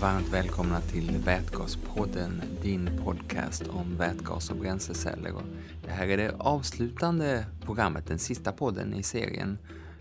varmt 0.00 0.28
välkomna 0.28 0.80
till 0.80 1.18
Vätgaspodden, 1.18 2.42
din 2.62 2.90
podcast 3.04 3.68
om 3.68 3.96
vätgas 3.96 4.50
och 4.50 4.56
bränsleceller. 4.56 5.34
Det 5.84 5.90
här 5.90 6.08
är 6.08 6.16
det 6.16 6.34
avslutande 6.38 7.46
programmet, 7.64 8.06
den 8.06 8.18
sista 8.18 8.52
podden 8.52 8.94
i 8.94 9.02
serien. 9.02 9.58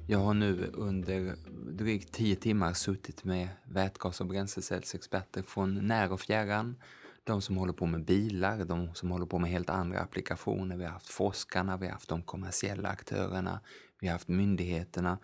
Jag 0.07 0.19
har 0.19 0.33
nu 0.33 0.71
under 0.73 1.35
drygt 1.71 2.13
tio 2.13 2.35
timmar 2.35 2.73
suttit 2.73 3.23
med 3.23 3.47
vätgas 3.63 4.21
och 4.21 4.27
bränslecellsexperter 4.27 5.41
från 5.41 5.87
när 5.87 6.11
och 6.11 6.21
fjärran. 6.21 6.75
De 7.23 7.41
som 7.41 7.57
håller 7.57 7.73
på 7.73 7.85
med 7.85 8.05
bilar, 8.05 8.65
de 8.65 8.93
som 8.93 9.11
håller 9.11 9.25
på 9.25 9.39
med 9.39 9.51
helt 9.51 9.69
andra 9.69 9.99
applikationer. 9.99 10.77
Vi 10.77 10.83
har 10.83 10.91
haft 10.91 11.09
forskarna, 11.09 11.77
vi 11.77 11.85
har 11.85 11.93
haft 11.93 12.09
de 12.09 12.21
kommersiella 12.21 12.89
aktörerna, 12.89 13.59
vi 13.99 14.07
har 14.07 14.13
haft 14.13 14.27
myndigheterna 14.27 15.17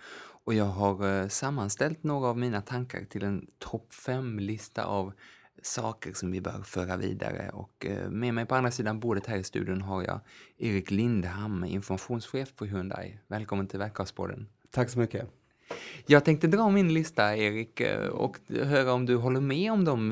och 0.46 0.54
jag 0.54 0.66
har 0.66 1.22
eh, 1.22 1.28
sammanställt 1.28 2.04
några 2.04 2.28
av 2.28 2.38
mina 2.38 2.62
tankar 2.62 3.06
till 3.06 3.24
en 3.24 3.48
topp 3.60 3.94
fem-lista 3.94 4.86
av 4.86 5.14
saker 5.62 6.14
som 6.14 6.32
vi 6.32 6.42
bör 6.42 6.62
föra 6.64 6.98
vidare. 6.98 7.50
Och 7.54 7.86
eh, 7.86 8.10
med 8.10 8.34
mig 8.34 8.46
på 8.46 8.56
andra 8.56 8.72
sidan 8.72 9.00
bordet 9.00 9.26
här 9.26 9.38
i 9.38 9.44
studion 9.44 9.82
har 9.82 10.04
jag 10.04 10.20
Erik 10.58 10.92
Lindham, 10.92 11.64
informationschef 11.64 12.56
på 12.56 12.66
Hyundai. 12.66 13.20
Välkommen 13.28 13.68
till 13.68 13.80
Vätgaspodden. 13.80 14.48
Tack 14.72 14.90
så 14.90 15.00
mycket. 15.00 15.30
Jag 16.06 16.26
tänkte 16.26 16.48
dra 16.48 16.70
min 16.70 16.94
lista, 16.94 17.38
Erik, 17.38 17.82
eh, 17.82 18.08
och 18.08 18.38
höra 18.50 18.94
om 18.94 19.06
du 19.06 19.16
håller 19.16 19.42
med 19.42 19.72
om 19.72 19.86
de 19.86 20.12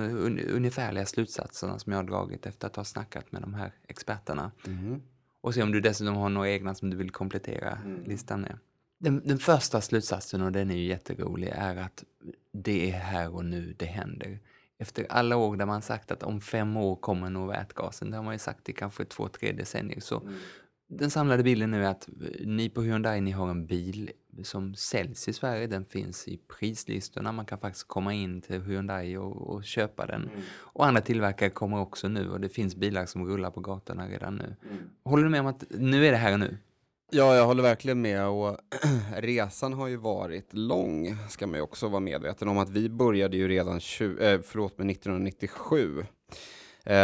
ungefärliga 0.53 1.05
slutsatserna 1.05 1.79
som 1.79 1.91
jag 1.91 1.99
har 1.99 2.03
dragit 2.03 2.45
efter 2.45 2.67
att 2.67 2.75
ha 2.75 2.83
snackat 2.83 3.31
med 3.31 3.41
de 3.41 3.53
här 3.53 3.73
experterna. 3.87 4.51
Mm. 4.67 5.01
Och 5.41 5.53
se 5.53 5.63
om 5.63 5.71
du 5.71 5.81
dessutom 5.81 6.15
har 6.15 6.29
några 6.29 6.49
egna 6.49 6.75
som 6.75 6.89
du 6.89 6.97
vill 6.97 7.11
komplettera 7.11 7.77
mm. 7.85 8.03
listan 8.03 8.41
med. 8.41 8.57
Den, 9.03 9.21
den, 9.25 9.37
första 9.37 9.81
slutsatsen, 9.81 10.41
och 10.41 10.51
den 10.51 10.71
är 10.71 10.75
ju 10.75 10.87
jätterolig, 10.87 11.47
är 11.55 11.75
att 11.75 12.03
det 12.51 12.91
är 12.91 12.99
här 12.99 13.35
och 13.35 13.45
nu 13.45 13.75
det 13.77 13.85
händer. 13.85 14.39
Efter 14.77 15.05
alla 15.09 15.37
år 15.37 15.57
där 15.57 15.65
man 15.65 15.81
sagt 15.81 16.11
att 16.11 16.23
om 16.23 16.41
fem 16.41 16.77
år 16.77 16.95
kommer 16.95 17.29
nog 17.29 17.47
vätgasen, 17.47 18.11
det 18.11 18.17
har 18.17 18.23
man 18.23 18.33
ju 18.33 18.39
sagt 18.39 18.69
i 18.69 18.73
kanske 18.73 19.05
två, 19.05 19.27
tre 19.27 19.51
decennier, 19.51 19.99
så 19.99 20.19
mm. 20.19 20.33
den 20.87 21.09
samlade 21.09 21.43
bilden 21.43 21.71
nu 21.71 21.85
är 21.85 21.89
att 21.89 22.09
ni 22.39 22.69
på 22.69 22.81
Hyundai, 22.81 23.21
ni 23.21 23.31
har 23.31 23.49
en 23.49 23.65
bil 23.65 24.11
som 24.43 24.75
säljs 24.75 25.27
i 25.27 25.33
Sverige, 25.33 25.67
den 25.67 25.85
finns 25.85 26.27
i 26.27 26.39
prislistorna, 26.59 27.31
man 27.31 27.45
kan 27.45 27.59
faktiskt 27.59 27.87
komma 27.87 28.13
in 28.13 28.41
till 28.41 28.61
Hyundai 28.61 29.17
och, 29.17 29.53
och 29.53 29.63
köpa 29.63 30.05
den. 30.05 30.21
Mm. 30.23 30.41
Och 30.57 30.85
andra 30.85 31.01
tillverkare 31.01 31.49
kommer 31.49 31.79
också 31.79 32.07
nu 32.07 32.29
och 32.29 32.41
det 32.41 32.49
finns 32.49 32.75
bilar 32.75 33.05
som 33.05 33.25
rullar 33.25 33.51
på 33.51 33.59
gatorna 33.59 34.07
redan 34.07 34.35
nu. 34.35 34.55
Mm. 34.69 34.89
Håller 35.03 35.23
du 35.23 35.29
med 35.29 35.39
om 35.39 35.47
att 35.47 35.63
nu 35.69 36.05
är 36.05 36.11
det 36.11 36.17
här 36.17 36.33
och 36.33 36.39
nu? 36.39 36.57
Ja, 37.11 37.35
jag 37.35 37.45
håller 37.45 37.63
verkligen 37.63 38.01
med 38.01 38.27
och 38.27 38.57
resan 39.17 39.73
har 39.73 39.87
ju 39.87 39.97
varit 39.97 40.53
lång, 40.53 41.15
ska 41.29 41.47
man 41.47 41.55
ju 41.55 41.61
också 41.61 41.87
vara 41.87 41.99
medveten 41.99 42.47
om 42.47 42.57
att 42.57 42.69
vi 42.69 42.89
började 42.89 43.37
ju 43.37 43.47
redan 43.47 43.79
20, 43.79 44.25
äh, 44.25 44.31
eh, 44.31 44.41
förlåt, 44.43 44.77
med 44.77 44.89
1997 44.89 46.05
eh, 46.85 46.95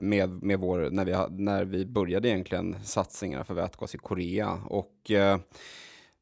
med, 0.00 0.42
med 0.42 0.58
vår, 0.58 0.90
när, 0.90 1.04
vi, 1.04 1.42
när 1.42 1.64
vi 1.64 1.86
började 1.86 2.28
egentligen 2.28 2.76
satsningarna 2.84 3.44
för 3.44 3.54
vätgas 3.54 3.94
i 3.94 3.98
Korea. 3.98 4.58
Och 4.66 5.10
eh, 5.10 5.38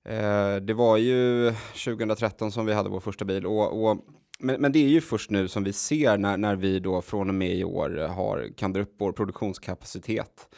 eh 0.04 0.56
det 0.56 0.74
var 0.74 0.96
ju 0.96 1.52
2013 1.84 2.52
som 2.52 2.66
vi 2.66 2.72
hade 2.72 2.88
vår 2.88 3.00
första 3.00 3.24
bil. 3.24 3.46
Och, 3.46 3.90
och 3.90 3.98
men, 4.38 4.60
men, 4.60 4.72
det 4.72 4.78
är 4.78 4.88
ju 4.88 5.00
först 5.00 5.30
nu 5.30 5.48
som 5.48 5.64
vi 5.64 5.72
ser 5.72 6.18
när, 6.18 6.36
när 6.36 6.56
vi 6.56 6.80
då 6.80 7.02
från 7.02 7.28
och 7.28 7.34
med 7.34 7.56
i 7.56 7.64
år 7.64 8.08
har, 8.08 8.48
kan 8.56 8.72
dra 8.72 8.82
upp 8.82 8.94
vår 8.98 9.12
produktionskapacitet 9.12 10.48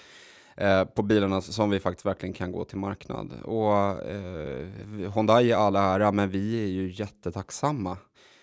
Eh, 0.61 0.85
på 0.85 1.03
bilarna 1.03 1.41
som 1.41 1.71
vi 1.71 1.81
faktiskt 1.81 2.07
verkligen 2.07 2.33
kan 2.33 2.53
gå 2.53 2.65
till 2.65 2.79
marknad. 2.79 3.33
Och 3.45 3.77
eh, 4.07 4.69
Honda 5.13 5.43
är 5.43 5.55
alla 5.55 5.81
ära, 5.81 6.13
men 6.13 6.31
vi 6.31 6.63
är 6.65 6.67
ju 6.67 6.93
jättetacksamma 6.93 7.97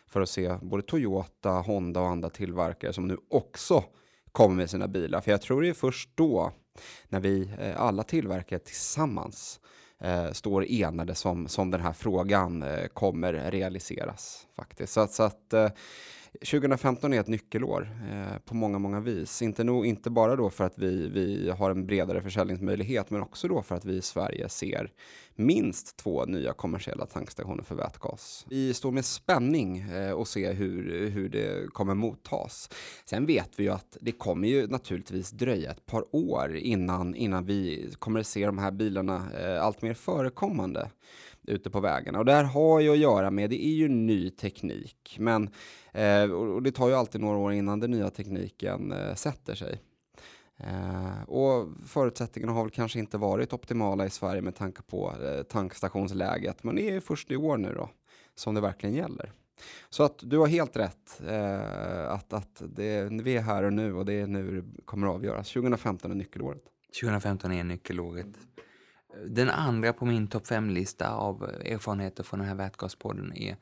för 0.07 0.21
att 0.21 0.29
se 0.29 0.57
både 0.61 0.83
Toyota, 0.83 1.49
Honda 1.49 2.01
och 2.01 2.07
andra 2.07 2.29
tillverkare 2.29 2.93
som 2.93 3.07
nu 3.07 3.17
också 3.29 3.83
kommer 4.31 4.55
med 4.55 4.69
sina 4.69 4.87
bilar. 4.87 5.21
För 5.21 5.31
jag 5.31 5.41
tror 5.41 5.61
det 5.61 5.69
är 5.69 5.73
först 5.73 6.09
då, 6.15 6.51
när 7.09 7.19
vi 7.19 7.49
eh, 7.59 7.81
alla 7.81 8.03
tillverkare 8.03 8.59
tillsammans 8.59 9.59
eh, 9.99 10.31
står 10.31 10.65
enade 10.65 11.15
som, 11.15 11.47
som 11.47 11.71
den 11.71 11.81
här 11.81 11.93
frågan 11.93 12.63
eh, 12.63 12.85
kommer 12.87 13.51
realiseras 13.51 14.47
faktiskt. 14.55 14.93
Så, 14.93 15.07
så 15.07 15.23
att 15.23 15.53
eh, 15.53 15.69
2015 16.39 17.13
är 17.13 17.19
ett 17.19 17.27
nyckelår 17.27 17.89
eh, 18.11 18.37
på 18.45 18.55
många, 18.55 18.79
många 18.79 18.99
vis. 18.99 19.41
Inte, 19.41 19.63
nog, 19.63 19.85
inte 19.85 20.09
bara 20.09 20.35
då 20.35 20.49
för 20.49 20.63
att 20.63 20.77
vi, 20.77 21.09
vi 21.09 21.49
har 21.49 21.71
en 21.71 21.85
bredare 21.85 22.21
försäljningsmöjlighet, 22.21 23.09
men 23.09 23.21
också 23.21 23.47
då 23.47 23.61
för 23.61 23.75
att 23.75 23.85
vi 23.85 23.95
i 23.95 24.01
Sverige 24.01 24.49
ser 24.49 24.91
minst 25.35 25.97
två 25.97 26.25
nya 26.25 26.53
kommersiella 26.53 27.05
tankstationer 27.05 27.63
för 27.63 27.75
vätgas. 27.75 28.45
Vi 28.49 28.73
står 28.73 28.91
med 28.91 29.05
spänning 29.05 29.79
eh, 29.79 30.11
och 30.11 30.27
ser 30.27 30.53
hur, 30.53 31.09
hur 31.09 31.29
det 31.29 31.73
kommer 31.73 31.93
mottas. 31.93 32.69
Sen 33.05 33.25
vet 33.25 33.49
vi 33.55 33.63
ju 33.63 33.69
att 33.69 33.97
det 34.01 34.11
kommer 34.11 34.47
ju 34.47 34.67
naturligtvis 34.67 35.31
dröja 35.31 35.71
ett 35.71 35.85
par 35.85 36.15
år 36.15 36.55
innan, 36.55 37.15
innan 37.15 37.45
vi 37.45 37.91
kommer 37.99 38.23
se 38.23 38.45
de 38.45 38.57
här 38.57 38.71
bilarna 38.71 39.27
eh, 39.39 39.63
allt 39.63 39.81
mer 39.81 39.93
förekommande 39.93 40.89
ute 41.47 41.69
på 41.69 41.79
vägarna. 41.79 42.19
Och 42.19 42.25
det 42.25 42.33
här 42.33 42.43
har 42.43 42.79
ju 42.79 42.91
att 42.91 42.97
göra 42.97 43.31
med, 43.31 43.49
det 43.49 43.65
är 43.65 43.73
ju 43.73 43.87
ny 43.87 44.29
teknik, 44.29 45.17
men 45.19 45.49
eh, 45.93 46.31
och 46.31 46.63
det 46.63 46.71
tar 46.71 46.89
ju 46.89 46.95
alltid 46.95 47.21
några 47.21 47.37
år 47.37 47.53
innan 47.53 47.79
den 47.79 47.91
nya 47.91 48.09
tekniken 48.09 48.91
eh, 48.91 49.15
sätter 49.15 49.55
sig. 49.55 49.81
Eh, 50.57 51.23
och 51.27 51.67
förutsättningarna 51.87 52.53
har 52.53 52.63
väl 52.63 52.71
kanske 52.71 52.99
inte 52.99 53.17
varit 53.17 53.53
optimala 53.53 54.05
i 54.05 54.09
Sverige 54.09 54.41
med 54.41 54.55
tanke 54.55 54.81
på 54.81 55.13
eh, 55.23 55.43
tankstationsläget, 55.43 56.63
men 56.63 56.75
det 56.75 56.89
är 56.89 56.99
först 56.99 57.31
i 57.31 57.35
år 57.35 57.57
nu 57.57 57.73
då 57.73 57.89
som 58.35 58.55
det 58.55 58.61
verkligen 58.61 58.95
gäller. 58.95 59.31
Så 59.89 60.03
att 60.03 60.19
du 60.23 60.37
har 60.37 60.47
helt 60.47 60.77
rätt, 60.77 61.21
eh, 61.27 62.11
att, 62.11 62.33
att 62.33 62.61
det, 62.75 63.09
vi 63.11 63.37
är 63.37 63.41
här 63.41 63.63
och 63.63 63.73
nu 63.73 63.93
och 63.93 64.05
det 64.05 64.13
är 64.13 64.27
nu 64.27 64.61
det 64.61 64.81
kommer 64.85 65.07
att 65.07 65.13
avgöras. 65.13 65.53
2015 65.53 66.11
är 66.11 66.15
nyckelåret. 66.15 66.63
2015 67.01 67.51
är 67.51 67.63
nyckelåret. 67.63 68.27
Den 69.27 69.49
andra 69.49 69.93
på 69.93 70.05
min 70.05 70.27
topp 70.27 70.47
5-lista 70.47 71.09
av 71.09 71.43
erfarenheter 71.43 72.23
från 72.23 72.39
den 72.39 72.47
här 72.47 72.55
vätgaspodden 72.55 73.33
är 73.35 73.57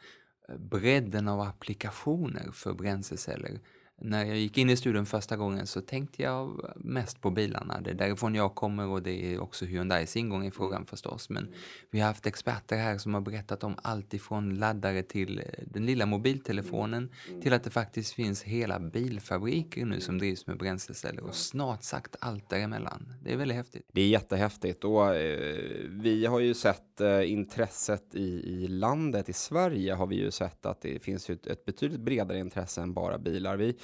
eh, 0.49 0.57
bredden 0.57 1.27
av 1.27 1.41
applikationer 1.41 2.51
för 2.51 2.73
bränsleceller 2.73 3.59
när 4.03 4.25
jag 4.25 4.37
gick 4.37 4.57
in 4.57 4.69
i 4.69 4.77
studion 4.77 5.05
första 5.05 5.37
gången 5.37 5.67
så 5.67 5.81
tänkte 5.81 6.23
jag 6.23 6.73
mest 6.75 7.21
på 7.21 7.31
bilarna. 7.31 7.81
Det 7.81 7.89
är 7.89 7.93
därifrån 7.93 8.35
jag 8.35 8.55
kommer 8.55 8.87
och 8.87 9.03
det 9.03 9.33
är 9.33 9.41
också 9.41 9.65
Hyundais 9.65 10.15
ingång 10.15 10.45
i 10.45 10.51
frågan 10.51 10.85
förstås. 10.85 11.29
Men 11.29 11.47
vi 11.91 11.99
har 11.99 12.07
haft 12.07 12.27
experter 12.27 12.77
här 12.77 12.97
som 12.97 13.13
har 13.13 13.21
berättat 13.21 13.63
om 13.63 13.75
allt 13.81 14.13
ifrån 14.13 14.55
laddare 14.55 15.03
till 15.03 15.39
eh, 15.39 15.45
den 15.67 15.85
lilla 15.85 16.05
mobiltelefonen 16.05 17.09
till 17.41 17.53
att 17.53 17.63
det 17.63 17.69
faktiskt 17.69 18.13
finns 18.13 18.43
hela 18.43 18.79
bilfabriker 18.79 19.85
nu 19.85 19.99
som 19.99 20.17
drivs 20.17 20.47
med 20.47 20.57
bränsleceller 20.57 21.23
och 21.23 21.35
snart 21.35 21.83
sagt 21.83 22.15
allt 22.19 22.49
däremellan. 22.49 23.13
Det 23.23 23.33
är 23.33 23.37
väldigt 23.37 23.57
häftigt. 23.57 23.89
Det 23.93 24.01
är 24.01 24.07
jättehäftigt 24.07 24.83
och 24.83 25.15
eh, 25.15 25.89
vi 25.89 26.25
har 26.25 26.39
ju 26.39 26.53
sett 26.53 27.01
eh, 27.01 27.31
intresset 27.31 28.15
i, 28.15 28.63
i 28.63 28.67
landet, 28.67 29.29
i 29.29 29.33
Sverige 29.33 29.93
har 29.93 30.07
vi 30.07 30.15
ju 30.15 30.31
sett 30.31 30.65
att 30.65 30.81
det 30.81 31.03
finns 31.03 31.29
ett, 31.29 31.47
ett 31.47 31.65
betydligt 31.65 32.01
bredare 32.01 32.39
intresse 32.39 32.81
än 32.81 32.93
bara 32.93 33.17
bilar. 33.17 33.57
Vi 33.57 33.77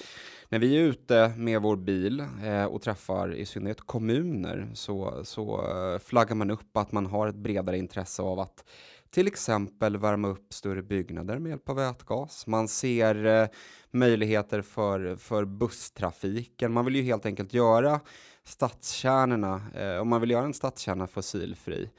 när 0.49 0.59
vi 0.59 0.77
är 0.77 0.81
ute 0.81 1.33
med 1.37 1.61
vår 1.61 1.75
bil 1.75 2.19
eh, 2.43 2.65
och 2.65 2.81
träffar 2.81 3.35
i 3.35 3.45
synnerhet 3.45 3.81
kommuner 3.81 4.71
så, 4.73 5.21
så 5.23 5.71
eh, 5.71 5.99
flaggar 5.99 6.35
man 6.35 6.51
upp 6.51 6.77
att 6.77 6.91
man 6.91 7.05
har 7.05 7.27
ett 7.27 7.35
bredare 7.35 7.77
intresse 7.77 8.21
av 8.21 8.39
att 8.39 8.63
till 9.09 9.27
exempel 9.27 9.97
värma 9.97 10.27
upp 10.27 10.53
större 10.53 10.81
byggnader 10.81 11.39
med 11.39 11.49
hjälp 11.49 11.69
av 11.69 11.75
vätgas. 11.75 12.47
Man 12.47 12.67
ser 12.67 13.25
eh, 13.25 13.47
möjligheter 13.91 14.61
för, 14.61 15.15
för 15.15 15.45
busstrafiken. 15.45 16.73
Man 16.73 16.85
vill 16.85 16.95
ju 16.95 17.01
helt 17.01 17.25
enkelt 17.25 17.53
göra 17.53 17.99
stadskärnorna, 18.43 19.61
eh, 19.75 20.01
om 20.01 20.09
man 20.09 20.21
vill 20.21 20.31
göra 20.31 20.45
en 20.45 20.53
stadskärna 20.53 21.07
fossilfri, 21.07 21.89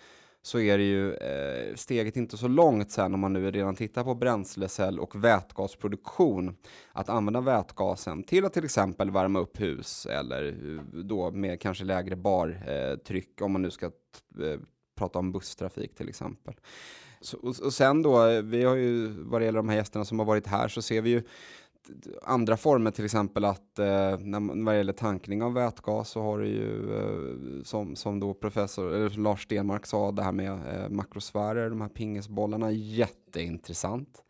så 0.42 0.60
är 0.60 0.78
det 0.78 0.84
ju 0.84 1.14
eh, 1.14 1.74
steget 1.74 2.16
inte 2.16 2.36
så 2.36 2.48
långt 2.48 2.90
sen 2.90 3.14
om 3.14 3.20
man 3.20 3.32
nu 3.32 3.50
redan 3.50 3.76
tittar 3.76 4.04
på 4.04 4.14
bränslecell 4.14 4.98
och 4.98 5.24
vätgasproduktion. 5.24 6.56
Att 6.92 7.08
använda 7.08 7.40
vätgasen 7.40 8.22
till 8.22 8.44
att 8.44 8.52
till 8.52 8.64
exempel 8.64 9.10
värma 9.10 9.38
upp 9.38 9.60
hus 9.60 10.06
eller 10.06 10.46
eh, 10.46 10.82
då 10.82 11.30
med 11.30 11.60
kanske 11.60 11.84
lägre 11.84 12.16
bartryck 12.16 13.40
eh, 13.40 13.44
om 13.44 13.52
man 13.52 13.62
nu 13.62 13.70
ska 13.70 13.86
eh, 13.86 14.60
prata 14.96 15.18
om 15.18 15.32
busstrafik 15.32 15.94
till 15.94 16.08
exempel. 16.08 16.54
Så, 17.20 17.38
och, 17.38 17.60
och 17.60 17.72
sen 17.72 18.02
då, 18.02 18.26
eh, 18.26 18.42
vi 18.42 18.64
har 18.64 18.76
ju 18.76 19.08
vad 19.08 19.40
det 19.40 19.44
gäller 19.44 19.58
de 19.58 19.68
här 19.68 19.76
gästerna 19.76 20.04
som 20.04 20.18
har 20.18 20.26
varit 20.26 20.46
här 20.46 20.68
så 20.68 20.82
ser 20.82 21.02
vi 21.02 21.10
ju 21.10 21.22
andra 22.22 22.56
former, 22.56 22.90
till 22.90 23.04
exempel 23.04 23.44
att 23.44 23.78
eh, 23.78 24.18
när, 24.18 24.64
vad 24.64 24.76
gäller 24.76 24.92
tankning 24.92 25.42
av 25.42 25.54
vätgas 25.54 26.10
så 26.10 26.22
har 26.22 26.38
du 26.38 26.46
ju 26.46 26.96
eh, 26.96 27.62
som, 27.62 27.96
som 27.96 28.20
då 28.20 28.34
professor 28.34 28.94
eller 28.94 29.10
Lars 29.10 29.42
Stenmark 29.42 29.86
sa 29.86 30.12
det 30.12 30.22
här 30.22 30.32
med 30.32 30.52
eh, 30.52 30.88
makrosfärer, 30.88 31.70
de 31.70 31.80
här 31.80 31.88
pingisbollarna, 31.88 32.70
jätteintressant. 32.70 34.22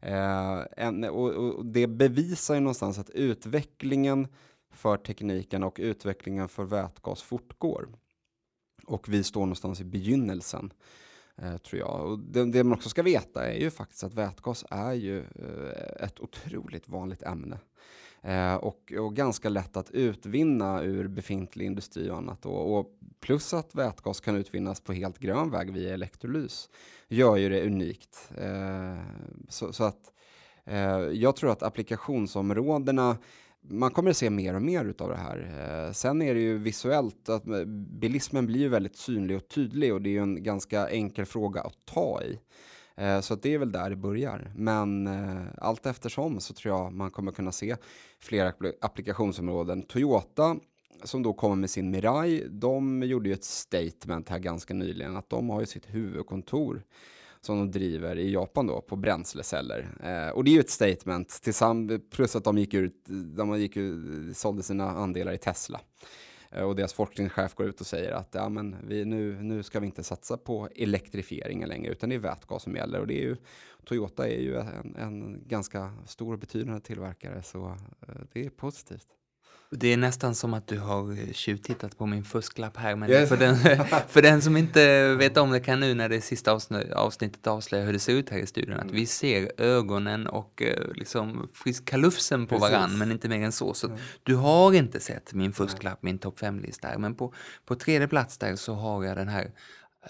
Eh, 0.00 0.60
en, 0.76 1.04
och, 1.04 1.30
och, 1.30 1.66
det 1.66 1.86
bevisar 1.86 2.54
ju 2.54 2.60
någonstans 2.60 2.98
att 2.98 3.10
utvecklingen 3.10 4.28
för 4.74 4.96
tekniken 4.96 5.62
och 5.62 5.78
utvecklingen 5.82 6.48
för 6.48 6.64
vätgas 6.64 7.22
fortgår. 7.22 7.88
Och 8.86 9.08
vi 9.08 9.24
står 9.24 9.40
någonstans 9.40 9.80
i 9.80 9.84
begynnelsen 9.84 10.72
Eh, 11.36 11.56
tror 11.56 11.80
jag. 11.80 12.10
Och 12.10 12.18
det, 12.18 12.44
det, 12.44 12.64
man 12.64 12.78
också 12.78 12.88
ska 12.88 13.02
veta 13.02 13.46
är 13.46 13.60
ju 13.60 13.70
faktiskt 13.70 14.04
att 14.04 14.14
vätgas 14.14 14.64
är 14.70 14.92
ju 14.92 15.18
eh, 15.18 16.04
ett 16.04 16.20
otroligt 16.20 16.88
vanligt 16.88 17.22
ämne. 17.22 17.58
Eh, 18.22 18.54
och, 18.54 18.92
och, 18.98 19.16
ganska 19.16 19.48
lätt 19.48 19.76
att 19.76 19.90
utvinna 19.90 20.82
ur 20.82 21.08
befintlig 21.08 21.66
industri 21.66 22.10
och 22.10 22.16
annat. 22.16 22.46
Och, 22.46 22.78
och, 22.78 22.86
plus 23.20 23.54
att 23.54 23.74
vätgas 23.74 24.20
kan 24.20 24.36
utvinnas 24.36 24.80
på 24.80 24.92
helt 24.92 25.18
grön 25.18 25.50
väg 25.50 25.72
via 25.72 25.94
elektrolys 25.94 26.70
gör 27.08 27.36
ju 27.36 27.48
det 27.48 27.66
unikt. 27.66 28.30
Så, 29.48 29.72
så, 29.72 29.84
att 29.84 30.12
jag 31.12 31.36
tror 31.36 31.50
att 31.50 31.62
applikationsområdena 31.62 33.16
man 33.68 33.90
kommer 33.90 34.10
att 34.10 34.16
se 34.16 34.30
mer 34.30 34.54
och 34.54 34.62
mer 34.62 34.84
utav 34.84 35.08
det 35.08 35.16
här. 35.16 35.38
Eh, 35.86 35.92
sen 35.92 36.22
är 36.22 36.34
det 36.34 36.40
ju 36.40 36.58
visuellt 36.58 37.28
att 37.28 37.46
eh, 37.46 37.64
bilismen 38.00 38.46
blir 38.46 38.60
ju 38.60 38.68
väldigt 38.68 38.96
synlig 38.96 39.36
och 39.36 39.48
tydlig 39.48 39.94
och 39.94 40.02
det 40.02 40.08
är 40.08 40.12
ju 40.12 40.22
en 40.22 40.42
ganska 40.42 40.88
enkel 40.88 41.26
fråga 41.26 41.60
att 41.60 41.86
ta 41.86 42.22
i. 42.22 42.38
Eh, 42.96 43.20
så 43.20 43.34
att 43.34 43.42
det 43.42 43.54
är 43.54 43.58
väl 43.58 43.72
där 43.72 43.90
det 43.90 43.96
börjar. 43.96 44.52
Men 44.56 45.08
allt 45.58 45.86
eftersom 45.86 46.40
så 46.40 46.54
tror 46.54 46.74
jag 46.74 46.92
man 46.92 47.10
kommer 47.10 47.32
kunna 47.32 47.52
se 47.52 47.76
flera 48.20 48.52
applikationsområden. 48.80 49.82
Toyota 49.82 50.56
som 51.04 51.22
då 51.22 51.32
kommer 51.32 51.56
med 51.56 51.70
sin 51.70 51.90
Mirai, 51.90 52.46
de 52.50 53.02
gjorde 53.02 53.28
ju 53.28 53.32
ett 53.32 53.44
statement 53.44 54.28
här 54.28 54.38
ganska 54.38 54.74
nyligen 54.74 55.16
att 55.16 55.30
de 55.30 55.50
har 55.50 55.60
ju 55.60 55.66
sitt 55.66 55.94
huvudkontor 55.94 56.82
som 57.46 57.58
de 57.58 57.70
driver 57.70 58.18
i 58.18 58.32
Japan 58.32 58.66
då 58.66 58.80
på 58.80 58.96
bränsleceller. 58.96 59.88
Eh, 60.02 60.28
och 60.28 60.44
det 60.44 60.50
är 60.50 60.52
ju 60.52 60.60
ett 60.60 60.70
statement, 60.70 61.40
plus 62.10 62.36
att 62.36 62.44
de 62.44 62.58
gick 62.58 62.74
ut, 62.74 63.04
de 63.36 63.60
gick 63.60 63.76
ut, 63.76 64.36
sålde 64.36 64.62
sina 64.62 64.90
andelar 64.90 65.32
i 65.32 65.38
Tesla. 65.38 65.80
Eh, 66.50 66.62
och 66.62 66.76
deras 66.76 66.92
forskningschef 66.92 67.54
går 67.54 67.66
ut 67.66 67.80
och 67.80 67.86
säger 67.86 68.12
att 68.12 68.34
ja, 68.34 68.48
men 68.48 68.76
vi, 68.86 69.04
nu, 69.04 69.42
nu 69.42 69.62
ska 69.62 69.80
vi 69.80 69.86
inte 69.86 70.02
satsa 70.02 70.36
på 70.36 70.68
elektrifieringen 70.76 71.68
längre, 71.68 71.92
utan 71.92 72.08
det 72.08 72.14
är 72.14 72.18
vätgas 72.18 72.62
som 72.62 72.76
gäller. 72.76 73.00
Och 73.00 73.06
det 73.06 73.14
är 73.14 73.22
ju, 73.22 73.36
Toyota 73.84 74.28
är 74.28 74.40
ju 74.40 74.56
en, 74.56 74.96
en 74.96 75.42
ganska 75.46 75.92
stor 76.06 76.32
och 76.32 76.38
betydande 76.38 76.80
tillverkare, 76.80 77.42
så 77.42 77.66
eh, 78.08 78.14
det 78.32 78.46
är 78.46 78.50
positivt. 78.50 79.06
Det 79.74 79.92
är 79.92 79.96
nästan 79.96 80.34
som 80.34 80.54
att 80.54 80.66
du 80.66 80.78
har 80.78 81.32
tjuvtittat 81.32 81.98
på 81.98 82.06
min 82.06 82.24
fusklapp 82.24 82.76
här. 82.76 82.96
Men 82.96 83.10
yes. 83.10 83.28
för, 83.28 83.36
den, 83.36 83.56
för 84.08 84.22
den 84.22 84.42
som 84.42 84.56
inte 84.56 85.14
vet 85.14 85.36
om 85.36 85.50
det 85.50 85.60
kan 85.60 85.80
nu 85.80 85.94
när 85.94 86.08
det 86.08 86.20
sista 86.20 86.58
avsnittet 86.94 87.46
avslöja 87.46 87.84
hur 87.84 87.92
det 87.92 87.98
ser 87.98 88.12
ut 88.12 88.30
här 88.30 88.38
i 88.38 88.46
studion. 88.46 88.74
Mm. 88.74 88.86
Att 88.86 88.92
vi 88.92 89.06
ser 89.06 89.52
ögonen 89.58 90.26
och 90.26 90.62
eh, 90.62 90.92
liksom 90.94 91.48
kalufsen 91.84 92.46
på 92.46 92.58
varann, 92.58 92.98
men 92.98 93.12
inte 93.12 93.28
mer 93.28 93.44
än 93.44 93.52
så. 93.52 93.74
Så 93.74 93.86
mm. 93.86 93.98
du 94.22 94.34
har 94.34 94.72
inte 94.72 95.00
sett 95.00 95.34
min 95.34 95.52
fusklapp, 95.52 96.02
min 96.02 96.18
topp 96.18 96.40
5-lista. 96.40 96.98
Men 96.98 97.14
på, 97.14 97.34
på 97.66 97.74
tredje 97.74 98.08
plats 98.08 98.38
där 98.38 98.56
så 98.56 98.74
har 98.74 99.04
jag 99.04 99.16
den 99.16 99.28
här 99.28 99.50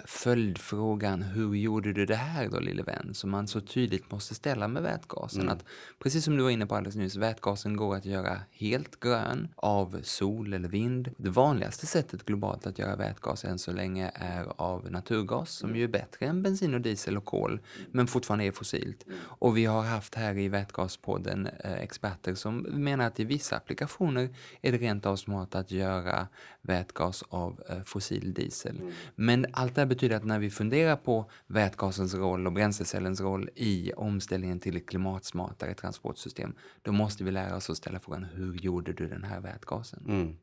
följdfrågan 0.05 1.23
hur 1.23 1.55
gjorde 1.55 1.93
du 1.93 2.07
det 2.07 2.15
här 2.15 2.49
då 2.49 2.61
lille 2.61 2.83
vän? 2.83 3.15
Som 3.15 3.31
man 3.31 3.47
så 3.47 3.61
tydligt 3.61 4.11
måste 4.11 4.35
ställa 4.35 4.69
med 4.69 4.83
vätgasen. 4.83 5.41
Mm. 5.41 5.53
Att, 5.53 5.65
precis 5.99 6.25
som 6.25 6.37
du 6.37 6.43
var 6.43 6.51
inne 6.51 6.67
på 6.67 6.77
alldeles 6.77 6.97
nyss, 6.97 7.17
vätgasen 7.17 7.77
går 7.77 7.97
att 7.97 8.05
göra 8.05 8.41
helt 8.51 9.01
grön 9.01 9.49
av 9.57 10.01
sol 10.03 10.53
eller 10.53 10.69
vind. 10.69 11.11
Det 11.17 11.31
vanligaste 11.31 11.87
sättet 11.87 12.25
globalt 12.25 12.67
att 12.67 12.79
göra 12.79 12.97
vätgas 12.97 13.45
än 13.45 13.59
så 13.59 13.73
länge 13.73 14.11
är 14.15 14.47
av 14.57 14.91
naturgas 14.91 15.51
som 15.51 15.69
mm. 15.69 15.79
ju 15.79 15.85
är 15.85 15.89
bättre 15.89 16.27
än 16.27 16.43
bensin 16.43 16.75
och 16.75 16.81
diesel 16.81 17.17
och 17.17 17.25
kol 17.25 17.61
men 17.91 18.07
fortfarande 18.07 18.45
är 18.45 18.53
fossilt. 18.53 19.07
Mm. 19.07 19.19
Och 19.25 19.57
vi 19.57 19.65
har 19.65 19.83
haft 19.83 20.15
här 20.15 20.39
i 20.39 20.49
Vätgaspodden 20.49 21.47
eh, 21.47 21.73
experter 21.73 22.35
som 22.35 22.59
menar 22.59 23.07
att 23.07 23.21
i 23.21 23.25
vissa 23.25 23.57
applikationer 23.57 24.29
är 24.63 24.73
det 24.73 24.79
rent 24.79 25.07
av 25.07 25.17
smart 25.17 25.55
att 25.55 25.71
göra 25.71 26.29
vätgas 26.63 27.25
av 27.29 27.63
eh, 27.69 27.83
fossil 27.83 28.35
diesel. 28.35 28.77
Mm. 28.81 28.93
Men 29.15 29.47
allt 29.53 29.79
det 29.83 29.87
betyder 29.87 30.17
att 30.17 30.25
när 30.25 30.39
vi 30.39 30.51
funderar 30.51 30.97
på 30.97 31.31
vätgasens 31.47 32.15
roll 32.15 32.47
och 32.47 32.53
bränslecellens 32.53 33.21
roll 33.21 33.51
i 33.55 33.93
omställningen 33.93 34.61
till 34.61 34.77
ett 34.77 34.89
klimatsmartare 34.89 35.75
transportsystem, 35.75 36.55
då 36.83 36.93
måste 36.93 37.25
vi 37.25 37.31
lära 37.31 37.57
oss 37.57 37.71
att 37.71 37.77
ställa 37.77 38.01
frågan 38.01 38.25
hur 38.25 38.55
gjorde 38.55 38.93
du 38.93 39.09
den 39.09 39.25
här 39.25 39.41
vätgasen? 39.41 40.05
Mm. 40.09 40.37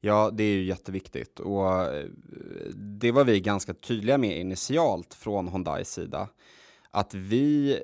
Ja, 0.00 0.30
det 0.32 0.44
är 0.44 0.56
ju 0.56 0.64
jätteviktigt 0.64 1.40
och 1.40 1.82
eh, 1.82 2.06
det 2.74 3.12
var 3.12 3.24
vi 3.24 3.40
ganska 3.40 3.74
tydliga 3.74 4.18
med 4.18 4.40
initialt 4.40 5.14
från 5.14 5.48
Hyundais 5.48 5.92
sida. 5.92 6.28
Att 6.90 7.14
vi, 7.14 7.72
eh, 7.72 7.78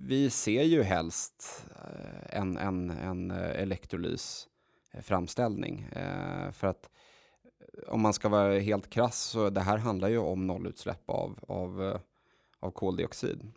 vi 0.00 0.30
ser 0.30 0.62
ju 0.62 0.82
helst 0.82 1.66
eh, 1.76 2.38
en, 2.40 2.56
en, 2.56 2.90
en 2.90 3.30
elektrolysframställning. 3.30 5.88
För 6.52 6.66
att 6.66 6.90
om 7.86 8.00
man 8.00 8.12
ska 8.12 8.28
vara 8.28 8.58
helt 8.58 8.90
krass 8.90 9.22
så 9.22 9.50
det 9.50 9.60
här 9.60 9.78
handlar 9.78 10.08
ju 10.08 10.18
om 10.18 10.46
nollutsläpp 10.46 11.10
av, 11.10 11.38
av, 11.48 11.84
eh, 11.84 12.00
av 12.60 12.70
koldioxid. 12.70 13.52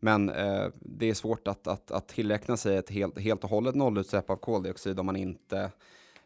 Men 0.00 0.30
eh, 0.30 0.66
det 0.74 1.10
är 1.10 1.14
svårt 1.14 1.48
att, 1.48 1.66
att, 1.66 1.90
att 1.90 2.08
tillräkna 2.08 2.56
sig 2.56 2.76
ett 2.76 2.90
helt, 2.90 3.18
helt 3.18 3.44
och 3.44 3.50
hållet 3.50 3.74
nollutsläpp 3.74 4.30
av 4.30 4.36
koldioxid 4.36 5.00
om 5.00 5.06
man 5.06 5.16
inte, 5.16 5.70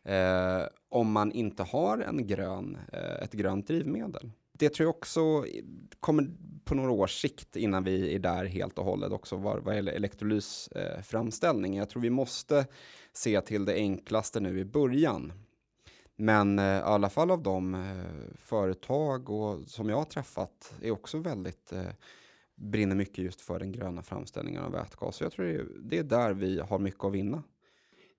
eh, 0.05 0.63
om 0.89 1.13
man 1.13 1.33
inte 1.33 1.63
har 1.63 1.99
en 1.99 2.27
grön, 2.27 2.79
eh, 2.93 3.23
ett 3.23 3.33
grönt 3.33 3.67
drivmedel. 3.67 4.31
Det 4.53 4.69
tror 4.69 4.87
jag 4.87 4.97
också 4.97 5.45
kommer 6.01 6.31
på 6.65 6.75
några 6.75 6.91
års 6.91 7.21
sikt 7.21 7.57
innan 7.57 7.85
vi 7.85 8.15
är 8.15 8.19
där 8.19 8.45
helt 8.45 8.79
och 8.79 8.85
hållet 8.85 9.13
också 9.13 9.37
vad, 9.37 9.63
vad 9.63 9.75
gäller 9.75 9.93
elektrolysframställning. 9.93 11.75
Eh, 11.75 11.79
jag 11.79 11.89
tror 11.89 12.03
vi 12.03 12.11
måste 12.11 12.67
se 13.13 13.41
till 13.41 13.65
det 13.65 13.75
enklaste 13.75 14.41
nu 14.41 14.59
i 14.61 14.65
början. 14.65 15.33
Men 16.21 16.59
eh, 16.59 16.65
i 16.65 16.81
alla 16.81 17.11
fall 17.11 17.31
av 17.31 17.43
de 17.43 17.75
eh, 17.75 18.37
företag 18.37 19.31
och, 19.31 19.69
som 19.69 19.89
jag 19.89 19.97
har 19.97 20.05
träffat 20.05 20.75
är 20.83 20.91
också 20.91 21.19
väldigt 21.19 21.73
eh, 21.73 21.91
brinner 22.55 22.97
mycket 22.97 23.19
just 23.19 23.41
för 23.41 23.59
den 23.59 23.73
gröna 23.73 24.03
framställningen 24.03 24.63
av 24.63 24.73
vätgas. 24.73 25.17
Så 25.17 25.25
jag 25.25 25.33
tror 25.33 25.45
det 25.45 25.55
är, 25.55 25.67
det 25.81 25.99
är 25.99 26.03
där 26.03 26.33
vi 26.33 26.61
har 26.61 26.79
mycket 26.79 27.05
att 27.05 27.13
vinna. 27.13 27.43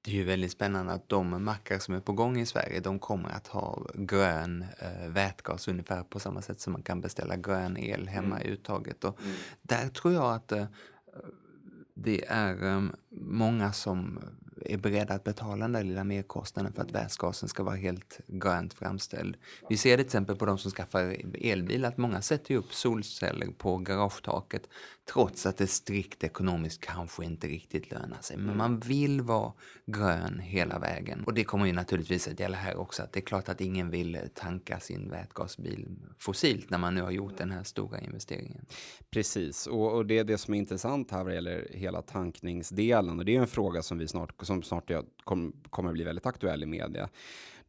Det 0.01 0.11
är 0.11 0.15
ju 0.15 0.23
väldigt 0.23 0.51
spännande 0.51 0.93
att 0.93 1.09
de 1.09 1.43
mackar 1.43 1.79
som 1.79 1.93
är 1.93 1.99
på 1.99 2.13
gång 2.13 2.39
i 2.39 2.45
Sverige, 2.45 2.79
de 2.79 2.99
kommer 2.99 3.29
att 3.29 3.47
ha 3.47 3.87
grön 3.93 4.65
eh, 4.79 5.09
vätgas 5.09 5.67
ungefär 5.67 6.03
på 6.03 6.19
samma 6.19 6.41
sätt 6.41 6.59
som 6.59 6.73
man 6.73 6.83
kan 6.83 7.01
beställa 7.01 7.37
grön 7.37 7.77
el 7.77 8.07
hemma 8.07 8.35
mm. 8.35 8.47
i 8.47 8.51
uttaget. 8.51 9.03
Och 9.03 9.21
mm. 9.21 9.35
Där 9.61 9.87
tror 9.89 10.13
jag 10.13 10.33
att 10.33 10.51
eh, 10.51 10.65
det 11.93 12.25
är 12.25 12.65
eh, 12.65 12.83
många 13.09 13.73
som 13.73 14.19
är 14.65 14.77
beredda 14.77 15.13
att 15.13 15.23
betala 15.23 15.61
den 15.61 15.71
där 15.71 15.83
lilla 15.83 16.03
merkostnaden 16.03 16.73
för 16.73 16.81
att 16.81 16.91
vätgasen 16.91 17.49
ska 17.49 17.63
vara 17.63 17.75
helt 17.75 18.19
grönt 18.27 18.73
framställd. 18.73 19.37
Vi 19.69 19.77
ser 19.77 19.97
det 19.97 20.03
till 20.03 20.07
exempel 20.07 20.35
på 20.35 20.45
de 20.45 20.57
som 20.57 20.71
skaffar 20.71 21.17
elbil 21.33 21.85
att 21.85 21.97
många 21.97 22.21
sätter 22.21 22.55
upp 22.55 22.73
solceller 22.73 23.47
på 23.57 23.77
garagetaket 23.77 24.69
trots 25.13 25.45
att 25.45 25.57
det 25.57 25.67
strikt 25.67 26.23
ekonomiskt 26.23 26.81
kanske 26.81 27.25
inte 27.25 27.47
riktigt 27.47 27.91
lönar 27.91 28.21
sig. 28.21 28.37
Men 28.37 28.57
man 28.57 28.79
vill 28.79 29.21
vara 29.21 29.53
grön 29.85 30.39
hela 30.39 30.79
vägen. 30.79 31.23
Och 31.23 31.33
det 31.33 31.43
kommer 31.43 31.65
ju 31.65 31.73
naturligtvis 31.73 32.27
att 32.27 32.39
gälla 32.39 32.57
här 32.57 32.77
också 32.77 33.03
att 33.03 33.13
det 33.13 33.19
är 33.19 33.21
klart 33.21 33.49
att 33.49 33.61
ingen 33.61 33.89
vill 33.89 34.19
tanka 34.33 34.79
sin 34.79 35.09
vätgasbil 35.09 35.87
fossilt 36.17 36.69
när 36.69 36.77
man 36.77 36.95
nu 36.95 37.01
har 37.01 37.11
gjort 37.11 37.37
den 37.37 37.51
här 37.51 37.63
stora 37.63 37.99
investeringen. 37.99 38.65
Precis, 39.11 39.67
och, 39.67 39.95
och 39.95 40.05
det 40.05 40.17
är 40.17 40.23
det 40.23 40.37
som 40.37 40.53
är 40.53 40.57
intressant 40.57 41.11
här 41.11 41.23
vad 41.23 41.33
gäller 41.33 41.67
hela 41.71 42.01
tankningsdelen 42.01 43.19
och 43.19 43.25
det 43.25 43.35
är 43.35 43.41
en 43.41 43.47
fråga 43.47 43.81
som 43.81 43.97
vi 43.97 44.07
snart 44.07 44.37
som 44.49 44.63
snart 44.63 44.91
kom, 45.23 45.53
kommer 45.69 45.93
bli 45.93 46.03
väldigt 46.03 46.25
aktuell 46.25 46.63
i 46.63 46.65
media, 46.65 47.09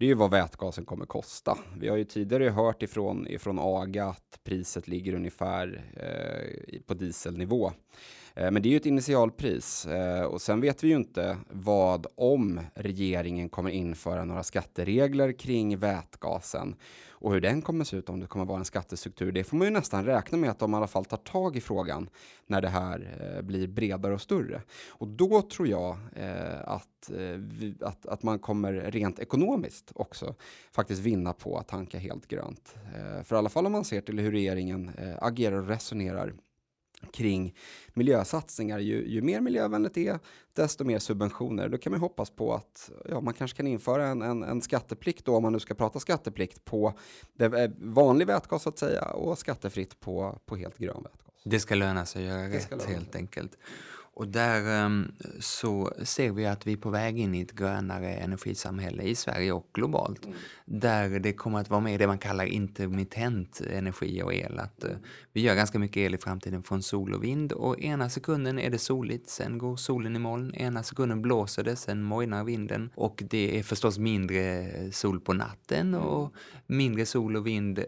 det 0.00 0.06
är 0.06 0.08
ju 0.08 0.14
vad 0.14 0.30
vätgasen 0.30 0.84
kommer 0.84 1.06
kosta. 1.06 1.58
Vi 1.80 1.88
har 1.88 1.96
ju 1.96 2.04
tidigare 2.04 2.50
hört 2.50 2.82
ifrån, 2.82 3.26
ifrån 3.26 3.58
AGA 3.58 4.04
att 4.04 4.40
priset 4.44 4.88
ligger 4.88 5.14
ungefär 5.14 5.84
eh, 5.96 6.80
på 6.86 6.94
dieselnivå. 6.94 7.72
Eh, 8.34 8.50
men 8.50 8.62
det 8.62 8.68
är 8.68 8.70
ju 8.70 8.76
ett 8.76 8.86
initialpris 8.86 9.86
eh, 9.86 10.22
och 10.22 10.42
sen 10.42 10.60
vet 10.60 10.84
vi 10.84 10.88
ju 10.88 10.96
inte 10.96 11.38
vad 11.50 12.06
om 12.14 12.60
regeringen 12.74 13.48
kommer 13.48 13.70
införa 13.70 14.24
några 14.24 14.42
skatteregler 14.42 15.32
kring 15.32 15.78
vätgasen 15.78 16.76
och 17.20 17.32
hur 17.32 17.40
den 17.40 17.62
kommer 17.62 17.84
se 17.84 17.96
ut, 17.96 18.08
om 18.08 18.20
det 18.20 18.26
kommer 18.26 18.44
vara 18.44 18.58
en 18.58 18.64
skattestruktur. 18.64 19.32
Det 19.32 19.44
får 19.44 19.56
man 19.56 19.66
ju 19.66 19.70
nästan 19.70 20.04
räkna 20.04 20.38
med 20.38 20.50
att 20.50 20.58
de 20.58 20.74
i 20.74 20.76
alla 20.76 20.86
fall 20.86 21.04
tar 21.04 21.16
tag 21.16 21.56
i 21.56 21.60
frågan 21.60 22.08
när 22.46 22.60
det 22.60 22.68
här 22.68 23.16
eh, 23.20 23.42
blir 23.42 23.68
bredare 23.68 24.14
och 24.14 24.20
större. 24.20 24.62
Och 24.88 25.08
då 25.08 25.42
tror 25.42 25.68
jag 25.68 25.96
eh, 26.16 26.60
att, 26.64 26.99
att, 27.80 28.06
att 28.06 28.22
man 28.22 28.38
kommer 28.38 28.72
rent 28.72 29.18
ekonomiskt 29.18 29.92
också 29.94 30.34
faktiskt 30.72 31.00
vinna 31.00 31.32
på 31.32 31.58
att 31.58 31.68
tanka 31.68 31.98
helt 31.98 32.26
grönt. 32.26 32.74
För 33.24 33.36
i 33.36 33.38
alla 33.38 33.48
fall 33.48 33.66
om 33.66 33.72
man 33.72 33.84
ser 33.84 34.00
till 34.00 34.18
hur 34.18 34.30
regeringen 34.30 34.90
agerar 35.20 35.56
och 35.56 35.68
resonerar 35.68 36.34
kring 37.12 37.54
miljösatsningar. 37.94 38.78
Ju, 38.78 39.08
ju 39.08 39.22
mer 39.22 39.40
miljövänligt 39.40 39.94
det 39.94 40.08
är, 40.08 40.18
desto 40.54 40.84
mer 40.84 40.98
subventioner. 40.98 41.68
Då 41.68 41.78
kan 41.78 41.92
man 41.92 42.00
hoppas 42.00 42.30
på 42.30 42.54
att 42.54 42.90
ja, 43.08 43.20
man 43.20 43.34
kanske 43.34 43.56
kan 43.56 43.66
införa 43.66 44.06
en, 44.06 44.22
en, 44.22 44.42
en 44.42 44.62
skatteplikt 44.62 45.24
då, 45.24 45.36
om 45.36 45.42
man 45.42 45.52
nu 45.52 45.58
ska 45.58 45.74
prata 45.74 46.00
skatteplikt, 46.00 46.64
på 46.64 46.94
det, 47.34 47.72
vanlig 47.78 48.26
vätgas 48.26 48.62
så 48.62 48.68
att 48.68 48.78
säga 48.78 49.04
och 49.04 49.38
skattefritt 49.38 50.00
på, 50.00 50.38
på 50.46 50.56
helt 50.56 50.78
grön 50.78 51.02
vätgas. 51.02 51.34
Det 51.44 51.60
ska 51.60 51.74
löna 51.74 52.06
sig 52.06 52.30
att 52.30 52.36
göra 52.36 52.48
rätt 52.48 52.84
helt 52.84 53.16
enkelt. 53.16 53.58
Och 54.20 54.28
där 54.28 54.84
um, 54.84 55.12
så 55.38 55.92
ser 56.02 56.32
vi 56.32 56.46
att 56.46 56.66
vi 56.66 56.72
är 56.72 56.76
på 56.76 56.90
väg 56.90 57.18
in 57.18 57.34
i 57.34 57.40
ett 57.40 57.52
grönare 57.52 58.14
energisamhälle 58.14 59.02
i 59.02 59.14
Sverige 59.14 59.52
och 59.52 59.66
globalt. 59.72 60.24
Mm. 60.24 60.36
Där 60.64 61.20
det 61.20 61.32
kommer 61.32 61.60
att 61.60 61.70
vara 61.70 61.80
mer 61.80 61.98
det 61.98 62.06
man 62.06 62.18
kallar 62.18 62.44
intermittent 62.44 63.60
energi 63.60 64.22
och 64.22 64.34
el. 64.34 64.58
Att, 64.58 64.84
uh, 64.84 64.90
vi 65.32 65.40
gör 65.40 65.54
ganska 65.54 65.78
mycket 65.78 65.96
el 65.96 66.14
i 66.14 66.18
framtiden 66.18 66.62
från 66.62 66.82
sol 66.82 67.14
och 67.14 67.24
vind 67.24 67.52
och 67.52 67.80
ena 67.80 68.08
sekunden 68.08 68.58
är 68.58 68.70
det 68.70 68.78
soligt, 68.78 69.28
sen 69.28 69.58
går 69.58 69.76
solen 69.76 70.16
i 70.16 70.18
moln. 70.18 70.54
Ena 70.54 70.82
sekunden 70.82 71.22
blåser 71.22 71.64
det, 71.64 71.76
sen 71.76 72.02
mojnar 72.02 72.44
vinden. 72.44 72.90
Och 72.94 73.22
det 73.30 73.58
är 73.58 73.62
förstås 73.62 73.98
mindre 73.98 74.68
sol 74.92 75.20
på 75.20 75.32
natten 75.32 75.94
och 75.94 76.34
mindre 76.66 77.06
sol 77.06 77.36
och 77.36 77.46
vind 77.46 77.78
uh, 77.78 77.84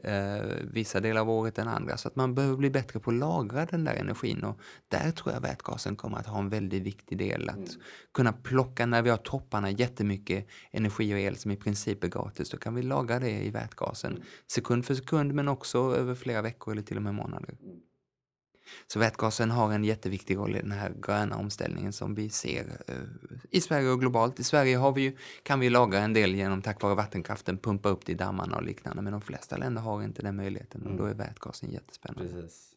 vissa 0.72 1.00
delar 1.00 1.20
av 1.20 1.30
året 1.30 1.58
än 1.58 1.68
andra. 1.68 1.96
Så 1.96 2.08
att 2.08 2.16
man 2.16 2.34
behöver 2.34 2.56
bli 2.56 2.70
bättre 2.70 3.00
på 3.00 3.10
att 3.10 3.16
lagra 3.16 3.64
den 3.64 3.84
där 3.84 3.94
energin 3.94 4.44
och 4.44 4.60
där 4.88 5.10
tror 5.10 5.34
jag 5.34 5.40
vätgasen 5.40 5.96
kommer 5.96 6.21
att 6.22 6.32
ha 6.32 6.38
en 6.38 6.48
väldigt 6.48 6.82
viktig 6.82 7.18
del. 7.18 7.48
Att 7.48 7.56
mm. 7.56 7.68
kunna 8.14 8.32
plocka 8.32 8.86
när 8.86 9.02
vi 9.02 9.10
har 9.10 9.16
topparna 9.16 9.70
jättemycket 9.70 10.46
energi 10.70 11.14
och 11.14 11.18
el 11.18 11.36
som 11.36 11.50
i 11.50 11.56
princip 11.56 12.04
är 12.04 12.08
gratis. 12.08 12.50
Då 12.50 12.56
kan 12.56 12.74
vi 12.74 12.82
lagra 12.82 13.18
det 13.18 13.44
i 13.44 13.50
vätgasen 13.50 14.12
mm. 14.12 14.22
sekund 14.52 14.86
för 14.86 14.94
sekund 14.94 15.34
men 15.34 15.48
också 15.48 15.78
över 15.78 16.14
flera 16.14 16.42
veckor 16.42 16.72
eller 16.72 16.82
till 16.82 16.96
och 16.96 17.02
med 17.02 17.14
månader. 17.14 17.56
Mm. 17.62 17.76
Så 18.86 18.98
vätgasen 18.98 19.50
har 19.50 19.72
en 19.72 19.84
jätteviktig 19.84 20.36
roll 20.36 20.56
i 20.56 20.60
den 20.60 20.72
här 20.72 20.94
gröna 21.02 21.36
omställningen 21.36 21.92
som 21.92 22.14
vi 22.14 22.28
ser 22.28 22.64
uh, 22.64 22.96
i 23.50 23.60
Sverige 23.60 23.90
och 23.90 24.00
globalt. 24.00 24.40
I 24.40 24.44
Sverige 24.44 24.76
har 24.76 24.92
vi 24.92 25.02
ju, 25.02 25.16
kan 25.42 25.60
vi 25.60 25.70
lagra 25.70 25.98
en 25.98 26.12
del 26.12 26.34
genom 26.34 26.62
tack 26.62 26.82
vare 26.82 26.94
vattenkraften, 26.94 27.58
pumpa 27.58 27.88
upp 27.88 28.06
det 28.06 28.12
i 28.12 28.14
dammarna 28.14 28.56
och 28.56 28.62
liknande. 28.62 29.02
Men 29.02 29.12
de 29.12 29.20
flesta 29.20 29.56
länder 29.56 29.82
har 29.82 30.02
inte 30.02 30.22
den 30.22 30.36
möjligheten 30.36 30.86
och 30.86 30.96
då 30.96 31.04
är 31.04 31.14
vätgasen 31.14 31.70
jättespännande. 31.70 32.32
Precis. 32.32 32.68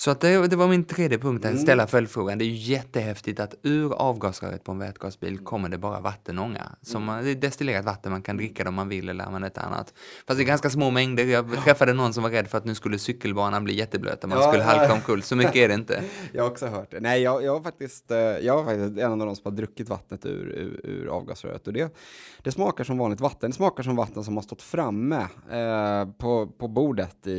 Så 0.00 0.10
att 0.10 0.20
det, 0.20 0.46
det, 0.46 0.56
var 0.56 0.68
min 0.68 0.84
tredje 0.84 1.18
punkt, 1.18 1.44
att 1.44 1.50
mm. 1.50 1.62
ställa 1.62 1.86
följdfrågan. 1.86 2.38
Det 2.38 2.44
är 2.44 2.46
ju 2.46 2.72
jättehäftigt 2.72 3.40
att 3.40 3.54
ur 3.62 3.92
avgasröret 3.92 4.64
på 4.64 4.72
en 4.72 4.78
vätgasbil 4.78 5.38
kommer 5.38 5.68
det 5.68 5.78
bara 5.78 6.00
vattenånga. 6.00 6.72
Som 6.82 7.08
mm. 7.08 7.24
Det 7.24 7.30
är 7.30 7.34
destillerat 7.34 7.84
vatten, 7.84 8.12
man 8.12 8.22
kan 8.22 8.36
dricka 8.36 8.64
det 8.64 8.68
om 8.68 8.74
man 8.74 8.88
vill 8.88 9.08
eller 9.08 9.24
använda 9.24 9.48
ett 9.48 9.58
annat. 9.58 9.94
Fast 10.26 10.38
det 10.38 10.44
är 10.44 10.46
ganska 10.46 10.70
små 10.70 10.90
mängder. 10.90 11.24
Jag 11.24 11.64
träffade 11.64 11.92
någon 11.92 12.12
som 12.12 12.22
var 12.22 12.30
rädd 12.30 12.48
för 12.48 12.58
att 12.58 12.64
nu 12.64 12.74
skulle 12.74 12.98
cykelbanan 12.98 13.64
bli 13.64 13.74
jätteblöt 13.74 14.22
och 14.22 14.30
man 14.30 14.38
ja, 14.38 14.48
skulle 14.48 14.62
halka 14.62 14.92
omkull. 14.92 15.22
Så 15.22 15.36
mycket 15.36 15.56
är 15.56 15.68
det 15.68 15.74
inte. 15.74 16.02
jag 16.32 16.42
har 16.42 16.50
också 16.50 16.66
hört 16.66 16.90
det. 16.90 17.00
Nej, 17.00 17.22
jag, 17.22 17.44
jag, 17.44 17.52
var 17.52 17.62
faktiskt, 17.62 18.10
eh, 18.10 18.18
jag 18.18 18.56
var 18.56 18.64
faktiskt 18.64 18.98
en 18.98 19.12
av 19.12 19.18
de 19.18 19.36
som 19.36 19.42
har 19.44 19.56
druckit 19.56 19.88
vattnet 19.88 20.26
ur, 20.26 20.48
ur, 20.48 20.80
ur 20.84 21.06
avgasröret. 21.06 21.66
Och 21.66 21.72
det, 21.72 21.96
det 22.42 22.52
smakar 22.52 22.84
som 22.84 22.98
vanligt 22.98 23.20
vatten. 23.20 23.50
Det 23.50 23.56
smakar 23.56 23.82
som 23.82 23.96
vatten 23.96 24.24
som 24.24 24.36
har 24.36 24.42
stått 24.42 24.62
framme 24.62 25.26
eh, 25.50 26.12
på, 26.18 26.46
på 26.46 26.68
bordet 26.68 27.26
i, 27.26 27.30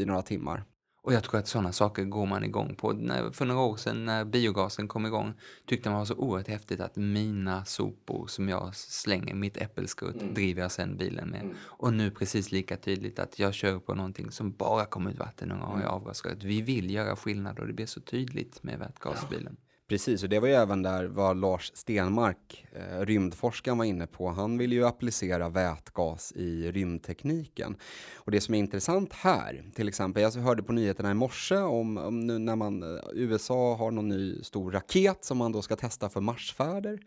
i 0.00 0.04
några 0.06 0.22
timmar. 0.22 0.64
Och 1.06 1.12
jag 1.12 1.24
tror 1.24 1.38
att 1.38 1.48
sådana 1.48 1.72
saker 1.72 2.04
går 2.04 2.26
man 2.26 2.44
igång 2.44 2.74
på. 2.74 2.92
När, 2.92 3.30
för 3.30 3.44
några 3.44 3.60
år 3.60 3.76
sedan 3.76 4.04
när 4.04 4.24
biogasen 4.24 4.88
kom 4.88 5.06
igång 5.06 5.34
tyckte 5.66 5.90
man 5.90 5.98
var 5.98 6.04
så 6.04 6.14
oerhört 6.14 6.48
häftigt 6.48 6.80
att 6.80 6.96
mina 6.96 7.64
sopor 7.64 8.26
som 8.26 8.48
jag 8.48 8.76
slänger, 8.76 9.34
mitt 9.34 9.56
äppelskrutt, 9.56 10.22
mm. 10.22 10.34
driver 10.34 10.62
jag 10.62 10.72
sen 10.72 10.96
bilen 10.96 11.28
med. 11.28 11.40
Mm. 11.40 11.54
Och 11.62 11.92
nu 11.92 12.10
precis 12.10 12.52
lika 12.52 12.76
tydligt 12.76 13.18
att 13.18 13.38
jag 13.38 13.54
kör 13.54 13.78
på 13.78 13.94
någonting 13.94 14.30
som 14.30 14.52
bara 14.52 14.84
kommer 14.84 15.10
ut 15.10 15.18
vatten 15.18 15.52
och 15.52 15.68
har 15.68 15.76
mm. 15.76 15.88
avgasröret. 15.88 16.44
Vi 16.44 16.62
vill 16.62 16.90
göra 16.90 17.16
skillnad 17.16 17.58
och 17.58 17.66
det 17.66 17.72
blir 17.72 17.86
så 17.86 18.00
tydligt 18.00 18.62
med 18.62 18.78
vätgasbilen. 18.78 19.56
Ja. 19.60 19.75
Precis, 19.88 20.22
och 20.22 20.28
det 20.28 20.40
var 20.40 20.48
ju 20.48 20.54
även 20.54 20.82
där 20.82 21.04
vad 21.04 21.36
Lars 21.36 21.70
Stenmark, 21.74 22.66
eh, 22.72 23.00
rymdforskaren, 23.00 23.78
var 23.78 23.84
inne 23.84 24.06
på. 24.06 24.28
Han 24.28 24.58
vill 24.58 24.72
ju 24.72 24.86
applicera 24.86 25.48
vätgas 25.48 26.32
i 26.32 26.72
rymdtekniken. 26.72 27.76
Och 28.14 28.30
det 28.30 28.40
som 28.40 28.54
är 28.54 28.58
intressant 28.58 29.12
här, 29.12 29.64
till 29.74 29.88
exempel, 29.88 30.22
jag 30.22 30.30
hörde 30.30 30.62
på 30.62 30.72
nyheterna 30.72 31.10
i 31.10 31.14
morse 31.14 31.56
om, 31.56 31.98
om 31.98 32.20
nu 32.20 32.38
när 32.38 32.56
man, 32.56 32.82
eh, 32.82 33.00
USA 33.14 33.74
har 33.74 33.90
någon 33.90 34.08
ny 34.08 34.42
stor 34.42 34.70
raket 34.70 35.24
som 35.24 35.38
man 35.38 35.52
då 35.52 35.62
ska 35.62 35.76
testa 35.76 36.08
för 36.08 36.20
Marsfärder. 36.20 37.00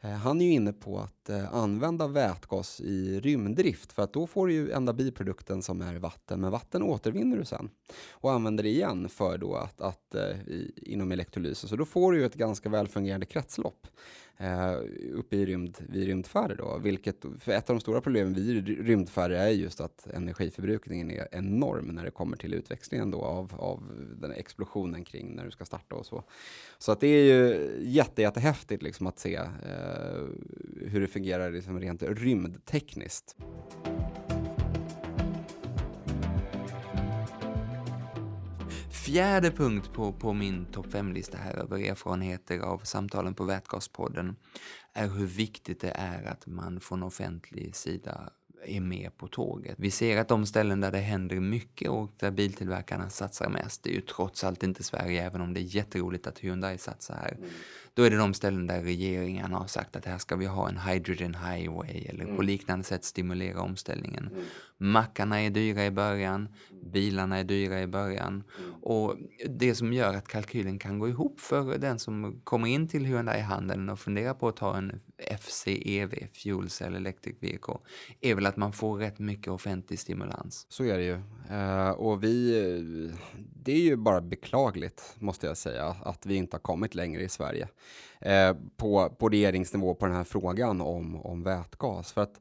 Eh, 0.00 0.10
han 0.10 0.40
är 0.40 0.44
ju 0.44 0.52
inne 0.52 0.72
på 0.72 0.98
att 0.98 1.28
eh, 1.28 1.54
använda 1.54 2.06
vätgas 2.06 2.80
i 2.80 3.20
rymddrift 3.20 3.92
för 3.92 4.02
att 4.02 4.12
då 4.12 4.26
får 4.26 4.46
du 4.46 4.52
ju 4.52 4.70
enda 4.70 4.92
biprodukten 4.92 5.62
som 5.62 5.82
är 5.82 5.94
vatten, 5.94 6.40
men 6.40 6.50
vatten 6.50 6.82
återvinner 6.82 7.36
du 7.36 7.44
sen 7.44 7.70
och 8.10 8.32
använder 8.32 8.64
det 8.64 8.70
igen 8.70 9.08
för 9.08 9.38
då 9.38 9.54
att, 9.54 9.80
att 9.80 10.14
eh, 10.14 10.36
inom 10.76 11.12
elektrolysen. 11.12 11.68
Så 11.68 11.76
då 11.76 11.84
får 11.84 12.12
du 12.12 12.18
ju 12.18 12.26
ett 12.26 12.34
ganska 12.34 12.68
välfungerande 12.68 13.26
kretslopp 13.26 13.86
eh, 14.38 14.76
uppe 15.12 15.36
i 15.36 15.46
rymd, 15.46 15.78
vid 15.88 16.06
rymdfärder. 16.06 16.56
Då, 16.56 16.78
vilket, 16.78 17.24
för 17.40 17.52
ett 17.52 17.70
av 17.70 17.76
de 17.76 17.80
stora 17.80 18.00
problemen 18.00 18.34
vid 18.34 18.68
rymdfärder 18.86 19.36
är 19.36 19.48
just 19.48 19.80
att 19.80 20.06
energiförbrukningen 20.06 21.10
är 21.10 21.28
enorm 21.32 21.86
när 21.86 22.04
det 22.04 22.10
kommer 22.10 22.36
till 22.36 22.54
utväxlingen 22.54 23.10
då 23.10 23.22
av, 23.22 23.54
av 23.58 23.82
den 24.20 24.32
explosionen 24.32 25.04
kring 25.04 25.36
när 25.36 25.44
du 25.44 25.50
ska 25.50 25.64
starta 25.64 25.94
och 25.94 26.06
så. 26.06 26.24
Så 26.78 26.92
att 26.92 27.00
det 27.00 27.08
är 27.08 27.24
ju 27.24 27.70
jätte, 27.82 28.22
jättehäftigt 28.22 28.82
liksom 28.82 29.06
att 29.06 29.18
se 29.18 29.34
eh, 29.34 30.24
hur 30.86 31.00
det 31.00 31.08
fungerar 31.08 31.50
liksom 31.50 31.80
rent 31.80 32.02
rymdtekniskt. 32.02 33.36
Fjärde 39.06 39.50
punkt 39.50 39.92
på, 39.92 40.12
på 40.12 40.32
min 40.32 40.64
topp 40.64 40.86
5-lista 40.86 41.38
här 41.38 41.54
över 41.54 41.78
erfarenheter 41.78 42.58
av 42.58 42.78
samtalen 42.78 43.34
på 43.34 43.44
Vätgaspodden 43.44 44.36
är 44.92 45.08
hur 45.08 45.26
viktigt 45.26 45.80
det 45.80 45.90
är 45.90 46.24
att 46.24 46.46
man 46.46 46.80
från 46.80 47.02
offentlig 47.02 47.76
sida 47.76 48.30
är 48.66 48.80
med 48.80 49.16
på 49.16 49.28
tåget. 49.28 49.74
Vi 49.78 49.90
ser 49.90 50.20
att 50.20 50.28
de 50.28 50.46
ställen 50.46 50.80
där 50.80 50.92
det 50.92 50.98
händer 50.98 51.40
mycket 51.40 51.90
och 51.90 52.10
där 52.16 52.30
biltillverkarna 52.30 53.10
satsar 53.10 53.48
mest, 53.48 53.82
det 53.82 53.90
är 53.90 53.94
ju 53.94 54.00
trots 54.00 54.44
allt 54.44 54.62
inte 54.62 54.82
Sverige, 54.82 55.26
även 55.26 55.40
om 55.40 55.54
det 55.54 55.60
är 55.60 55.76
jätteroligt 55.76 56.26
att 56.26 56.38
Hyundai 56.38 56.78
satsar 56.78 57.14
här. 57.14 57.32
Mm. 57.38 57.50
Då 57.94 58.02
är 58.02 58.10
det 58.10 58.16
de 58.16 58.34
ställen 58.34 58.66
där 58.66 58.82
regeringen 58.82 59.52
har 59.52 59.66
sagt 59.66 59.96
att 59.96 60.04
här 60.04 60.18
ska 60.18 60.36
vi 60.36 60.46
ha 60.46 60.68
en 60.68 60.78
hydrogen 60.78 61.34
highway 61.34 62.04
eller 62.08 62.24
mm. 62.24 62.36
på 62.36 62.42
liknande 62.42 62.84
sätt 62.84 63.04
stimulera 63.04 63.60
omställningen. 63.60 64.28
Mm. 64.32 64.44
Mackarna 64.78 65.42
är 65.42 65.50
dyra 65.50 65.86
i 65.86 65.90
början, 65.90 66.48
bilarna 66.92 67.38
är 67.38 67.44
dyra 67.44 67.80
i 67.82 67.86
början 67.86 68.44
mm. 68.58 68.74
och 68.82 69.16
det 69.48 69.74
som 69.74 69.92
gör 69.92 70.14
att 70.14 70.28
kalkylen 70.28 70.78
kan 70.78 70.98
gå 70.98 71.08
ihop 71.08 71.40
för 71.40 71.78
den 71.78 71.98
som 71.98 72.40
kommer 72.44 72.68
in 72.68 72.88
till 72.88 73.04
Hyundai-handeln 73.04 73.88
och 73.88 74.00
funderar 74.00 74.34
på 74.34 74.48
att 74.48 74.56
ta 74.56 74.76
en 74.76 75.00
FCEV, 75.40 76.26
Fuel 76.32 76.70
Cell 76.70 76.94
Electric 76.94 77.36
Vehicle, 77.40 77.78
är 78.20 78.34
väl 78.34 78.46
att 78.46 78.55
att 78.56 78.60
man 78.60 78.72
får 78.72 78.98
rätt 78.98 79.18
mycket 79.18 79.52
offentlig 79.52 79.98
stimulans. 79.98 80.66
Så 80.68 80.84
är 80.84 80.98
det 80.98 81.04
ju. 81.04 81.18
Eh, 81.50 81.90
och 81.90 82.24
vi, 82.24 83.12
det 83.62 83.72
är 83.72 83.80
ju 83.80 83.96
bara 83.96 84.20
beklagligt, 84.20 85.14
måste 85.18 85.46
jag 85.46 85.56
säga, 85.56 85.96
att 86.02 86.26
vi 86.26 86.34
inte 86.34 86.54
har 86.54 86.60
kommit 86.60 86.94
längre 86.94 87.22
i 87.22 87.28
Sverige 87.28 87.68
eh, 88.20 88.56
på, 88.76 89.08
på 89.18 89.28
regeringsnivå 89.28 89.94
på 89.94 90.06
den 90.06 90.14
här 90.14 90.24
frågan 90.24 90.80
om, 90.80 91.16
om 91.16 91.42
vätgas. 91.42 92.12
För 92.12 92.20
att 92.20 92.40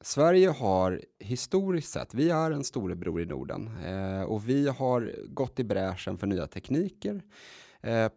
Sverige 0.00 0.48
har 0.48 1.00
historiskt 1.18 1.92
sett, 1.92 2.14
vi 2.14 2.30
är 2.30 2.50
en 2.50 2.64
storebror 2.64 3.22
i 3.22 3.26
Norden 3.26 3.70
eh, 3.84 4.22
och 4.22 4.48
vi 4.48 4.68
har 4.68 5.14
gått 5.28 5.58
i 5.58 5.64
bräschen 5.64 6.18
för 6.18 6.26
nya 6.26 6.46
tekniker 6.46 7.22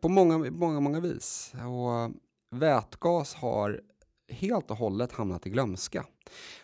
på 0.01 0.09
många, 0.09 0.37
många, 0.37 0.79
många 0.79 0.99
vis. 0.99 1.53
Och 1.53 2.15
vätgas 2.59 3.35
har 3.35 3.81
helt 4.33 4.71
och 4.71 4.77
hållet 4.77 5.11
hamnat 5.11 5.47
i 5.47 5.49
glömska. 5.49 6.05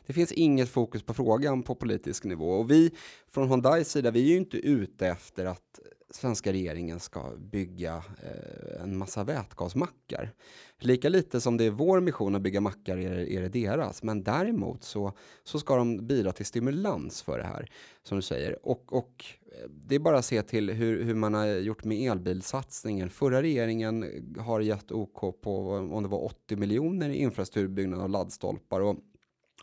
Det 0.05 0.13
finns 0.13 0.31
inget 0.31 0.69
fokus 0.69 1.03
på 1.03 1.13
frågan 1.13 1.63
på 1.63 1.75
politisk 1.75 2.23
nivå 2.23 2.49
och 2.49 2.71
vi 2.71 2.91
från 3.27 3.49
Hyundais 3.49 3.91
sida, 3.91 4.11
vi 4.11 4.19
är 4.19 4.27
ju 4.27 4.37
inte 4.37 4.57
ute 4.57 5.07
efter 5.07 5.45
att 5.45 5.79
svenska 6.11 6.53
regeringen 6.53 6.99
ska 6.99 7.31
bygga 7.37 7.95
eh, 7.95 8.83
en 8.83 8.97
massa 8.97 9.23
vätgasmackar. 9.23 10.33
Lika 10.79 11.09
lite 11.09 11.41
som 11.41 11.57
det 11.57 11.65
är 11.65 11.69
vår 11.69 11.99
mission 11.99 12.35
att 12.35 12.41
bygga 12.41 12.61
mackar 12.61 12.97
är, 12.97 13.29
är 13.29 13.41
det 13.41 13.49
deras, 13.49 14.03
men 14.03 14.23
däremot 14.23 14.83
så, 14.83 15.13
så 15.43 15.59
ska 15.59 15.75
de 15.75 16.07
bidra 16.07 16.31
till 16.31 16.45
stimulans 16.45 17.21
för 17.21 17.37
det 17.37 17.43
här, 17.43 17.71
som 18.03 18.17
du 18.17 18.21
säger. 18.21 18.67
Och, 18.67 18.93
och 18.93 19.25
eh, 19.51 19.69
det 19.69 19.95
är 19.95 19.99
bara 19.99 20.17
att 20.17 20.25
se 20.25 20.41
till 20.41 20.69
hur, 20.69 21.03
hur 21.03 21.15
man 21.15 21.33
har 21.33 21.47
gjort 21.47 21.83
med 21.83 22.11
elbilsatsningen. 22.11 23.09
Förra 23.09 23.41
regeringen 23.41 24.05
har 24.39 24.59
gett 24.59 24.91
OK 24.91 25.41
på, 25.41 25.71
om 25.71 26.03
det 26.03 26.09
var 26.09 26.23
80 26.23 26.55
miljoner 26.55 27.09
i 27.09 27.17
infrastrukturbyggnad 27.17 28.01
av 28.01 28.09
laddstolpar 28.09 28.79
och 28.79 28.97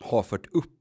har 0.00 0.22
fört 0.22 0.46
upp 0.52 0.72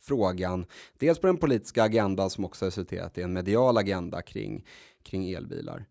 frågan, 0.00 0.66
dels 0.98 1.18
på 1.18 1.26
den 1.26 1.36
politiska 1.36 1.82
agendan 1.82 2.30
som 2.30 2.44
också 2.44 2.66
resulterat 2.66 3.18
i 3.18 3.22
en 3.22 3.32
medial 3.32 3.76
agenda 3.76 4.22
kring, 4.22 4.64
kring 5.08 5.30
elbilar. 5.30 5.86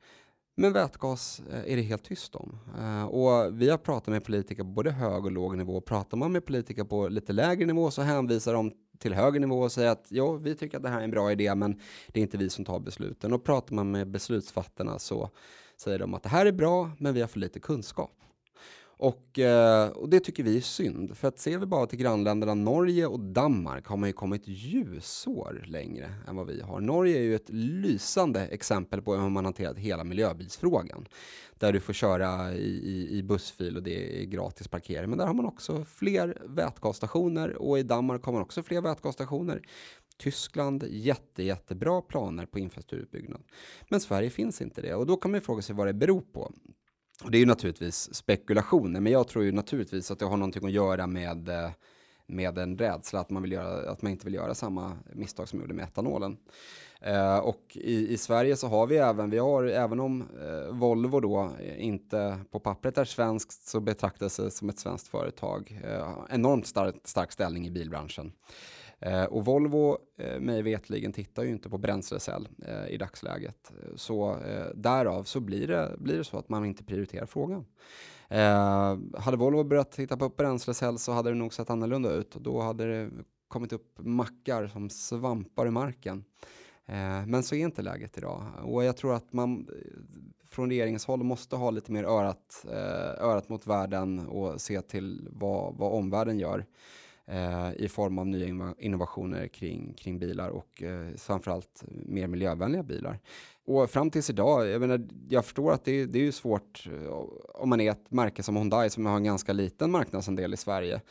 Men 0.60 0.74
vätgas 0.74 1.42
eh, 1.52 1.72
är 1.74 1.76
det 1.76 1.82
helt 1.82 2.04
tyst 2.04 2.36
om. 2.36 2.60
Eh, 2.80 3.06
och 3.06 3.62
vi 3.62 3.70
har 3.70 3.78
pratat 3.78 4.08
med 4.08 4.24
politiker 4.24 4.64
på 4.64 4.70
både 4.70 4.92
hög 4.92 5.26
och 5.26 5.32
låg 5.32 5.58
nivå. 5.58 5.82
Pratar 5.82 6.18
man 6.18 6.32
med 6.32 6.46
politiker 6.46 6.84
på 6.84 7.08
lite 7.08 7.34
lägre 7.34 7.66
nivå 7.66 7.92
så 7.92 8.02
hänvisar 8.02 8.54
de 8.54 8.72
till 9.00 9.14
högre 9.14 9.40
nivå 9.40 9.60
och 9.60 9.72
säger 9.72 9.90
att 9.90 10.06
ja, 10.10 10.32
vi 10.32 10.56
tycker 10.56 10.78
att 10.78 10.84
det 10.84 10.90
här 10.90 11.00
är 11.00 11.04
en 11.04 11.12
bra 11.12 11.32
idé, 11.32 11.56
men 11.56 11.80
det 12.08 12.20
är 12.20 12.22
inte 12.22 12.38
vi 12.38 12.50
som 12.50 12.66
tar 12.66 12.80
besluten. 12.80 13.34
Och 13.34 13.44
pratar 13.44 13.76
man 13.76 13.92
med 13.92 14.12
beslutsfattarna 14.12 15.00
så 15.00 15.30
säger 15.78 16.00
de 16.00 16.14
att 16.14 16.24
det 16.24 16.30
här 16.30 16.46
är 16.46 16.52
bra, 16.52 16.92
men 16.98 17.14
vi 17.14 17.22
har 17.22 17.28
för 17.28 17.40
lite 17.40 17.60
kunskap. 17.60 18.12
Och, 19.00 19.40
eh, 19.40 19.90
och, 19.90 20.10
det 20.10 20.20
tycker 20.20 20.44
vi 20.44 20.58
är 20.58 20.62
synd. 20.62 21.18
För 21.18 21.28
att 21.28 21.40
ser 21.40 21.58
vi 21.58 21.66
bara 21.66 21.86
till 21.86 22.00
grannländerna 22.00 22.54
Norge 22.54 23.08
och 23.08 23.20
Danmark 23.20 23.88
har 23.88 23.98
man 23.98 24.10
ju 24.10 24.14
kommit 24.14 24.42
ljusår 24.46 25.64
längre 25.68 26.14
än 26.28 26.36
vad 26.36 26.48
vi 26.48 26.62
har. 26.62 26.80
Norge 26.80 27.18
är 27.18 27.22
ju 27.22 27.36
ett 27.36 27.50
lysande 27.50 28.48
exempel 28.48 29.02
på 29.02 29.16
hur 29.16 29.30
man 29.30 29.46
hanterat 29.46 29.78
hela 29.78 30.04
miljöbilsfrågan. 30.04 31.08
Där 31.60 31.74
du 31.74 31.80
får 31.80 31.94
köra 31.94 32.54
i, 32.54 32.68
i, 32.68 33.18
i 33.18 33.24
bussfil 33.24 33.78
och 33.78 33.84
det 33.84 34.22
är 34.22 34.26
gratis 34.26 34.68
parkering. 34.68 35.10
Men 35.10 35.20
där 35.20 35.26
har 35.26 35.34
man 35.34 35.46
också 35.46 35.86
fler 35.86 36.42
vätgasstationer 36.46 37.56
och 37.56 37.80
i 37.80 37.84
Danmark 37.84 38.24
har 38.24 38.34
man 38.34 38.42
också 38.42 38.64
fler 38.64 38.82
vätgasstationer. 38.82 39.62
Tyskland, 40.18 40.84
jätte, 40.90 41.44
jättebra 41.44 42.02
planer 42.02 42.46
på 42.46 42.60
infrastrukturutbyggnad. 42.60 43.42
Men 43.90 44.00
Sverige 44.00 44.30
finns 44.30 44.62
inte 44.62 44.82
det 44.82 44.94
och 44.96 45.06
då 45.06 45.18
kan 45.18 45.32
man 45.32 45.42
fråga 45.42 45.62
sig 45.62 45.76
vad 45.76 45.88
det 45.88 45.94
beror 45.94 46.22
på. 46.22 46.52
Och 47.24 47.32
det 47.32 47.38
är 47.38 47.40
ju 47.40 47.46
naturligtvis 47.46 48.16
spekulationer, 48.16 49.00
men 49.00 49.12
jag 49.12 49.28
tror 49.28 49.46
ju 49.46 49.52
naturligtvis 49.52 50.12
att 50.12 50.20
det 50.20 50.26
har 50.26 50.38
någonting 50.38 50.66
att 50.66 50.72
göra 50.72 51.08
med, 51.08 51.50
eh, 51.50 51.70
med 52.28 52.58
en 52.58 52.78
rädsla 52.78 53.20
att 53.20 53.30
man, 53.30 53.42
vill 53.42 53.52
göra, 53.52 53.92
att 53.92 54.02
man 54.02 54.12
inte 54.12 54.26
vill 54.26 54.34
göra 54.34 54.56
samma 54.56 54.98
misstag 55.14 55.48
som 55.48 55.60
gjorde 55.60 55.74
med 55.74 55.84
etanolen. 55.84 56.38
Eh, 57.02 57.38
och 57.38 57.62
i, 57.74 58.14
i, 58.14 58.18
Sverige 58.18 58.56
så 58.56 58.68
har 58.68 58.88
vi 58.88 58.98
även, 58.98 59.30
vi 59.30 59.38
har, 59.38 59.64
även 59.64 60.00
om 60.00 60.22
eh, 60.22 60.76
Volvo 60.76 61.20
då 61.20 61.52
inte 61.78 62.40
på 62.52 62.60
pappret 62.60 62.98
är 62.98 63.06
svenskt 63.06 63.68
så 63.68 63.80
betraktas 63.80 64.38
det 64.38 64.52
som 64.52 64.70
ett 64.70 64.80
svenskt 64.80 65.08
företag. 65.08 65.82
Eh, 65.84 66.14
enormt 66.30 66.68
stark, 66.68 66.96
stark 67.04 67.32
ställning 67.32 67.68
i 67.68 67.72
bilbranschen. 67.72 68.32
Eh, 69.00 69.24
och 69.24 69.46
Volvo, 69.46 69.98
eh, 70.18 70.40
mig 70.40 70.62
vetligen, 70.62 71.14
tittar 71.14 71.44
ju 71.44 71.50
inte 71.50 71.70
på 71.70 71.78
bränslecell 71.78 72.48
eh, 72.66 72.88
i 72.88 72.98
dagsläget. 72.98 73.72
Så 73.96 74.32
eh, 74.36 74.66
därav 74.76 75.24
så 75.24 75.40
blir 75.40 75.68
det, 75.68 75.96
blir 75.98 76.18
det 76.18 76.24
så 76.24 76.38
att 76.38 76.50
man 76.50 76.66
inte 76.66 76.84
prioriterar 76.84 77.26
frågan. 77.26 77.66
Eh, 78.30 78.98
hade 79.20 79.38
Volvo 79.38 79.64
börjat 79.64 79.92
titta 79.92 80.18
på 80.18 80.30
bränslecell 80.30 81.00
så 81.00 81.12
hade 81.12 81.30
det 81.30 81.36
nog 81.36 81.54
sett 81.54 81.70
annorlunda 81.70 82.12
ut. 82.12 82.32
Då 82.32 82.62
hade 82.62 82.86
det 82.86 83.10
kommit 83.48 83.74
upp 83.74 84.00
mackar 84.00 84.68
som 84.68 84.90
svampar 84.90 85.68
i 85.68 85.72
marken. 85.72 86.24
Eh, 86.86 87.26
men 87.26 87.44
så 87.44 87.56
är 87.56 87.60
inte 87.60 87.82
läget 87.82 88.18
idag. 88.18 88.44
Och 88.64 88.84
jag 88.84 88.98
tror 88.98 89.16
att 89.16 89.34
man 89.34 89.68
eh, 89.70 89.92
från 90.46 90.70
regeringens 90.70 91.06
håll 91.06 91.24
måste 91.24 91.56
ha 91.56 91.72
lite 91.72 91.92
mer 91.92 92.04
örat, 92.04 92.66
eh, 92.72 93.26
örat 93.26 93.50
mot 93.50 93.68
världen 93.68 94.28
och 94.28 94.62
se 94.62 94.82
till 94.82 95.30
vad, 95.32 95.76
vad 95.78 95.94
omvärlden 95.94 96.40
gör 96.40 96.66
eh, 97.28 97.70
i 97.78 97.88
form 97.90 98.20
av 98.20 98.28
nya 98.28 98.74
innovationer 98.78 99.48
kring, 99.48 99.94
kring 99.94 100.20
bilar 100.20 100.50
och 100.50 100.84
eh, 100.84 101.16
framförallt 101.18 101.84
mer 101.88 102.28
miljövänliga 102.28 102.84
bilar. 102.84 103.20
Och 103.66 103.90
fram 103.90 104.12
tills 104.12 104.30
idag, 104.30 104.68
jag, 104.68 104.82
menar, 104.82 105.08
jag 105.30 105.46
förstår 105.46 105.72
att 105.72 105.86
det, 105.86 106.06
det 106.06 106.20
är 106.20 106.24
ju 106.24 106.32
svårt 106.32 106.88
eh, 106.88 107.12
om 107.62 107.70
man 107.70 107.82
är 107.82 107.92
ett 107.92 108.12
märke 108.12 108.44
som 108.44 108.56
Hyundai 108.56 108.90
som 108.90 109.06
har 109.06 109.16
en 109.16 109.24
ganska 109.24 109.54
liten 109.54 109.92
marknadsandel 109.92 110.54
i 110.54 110.58
Sverige 110.58 111.02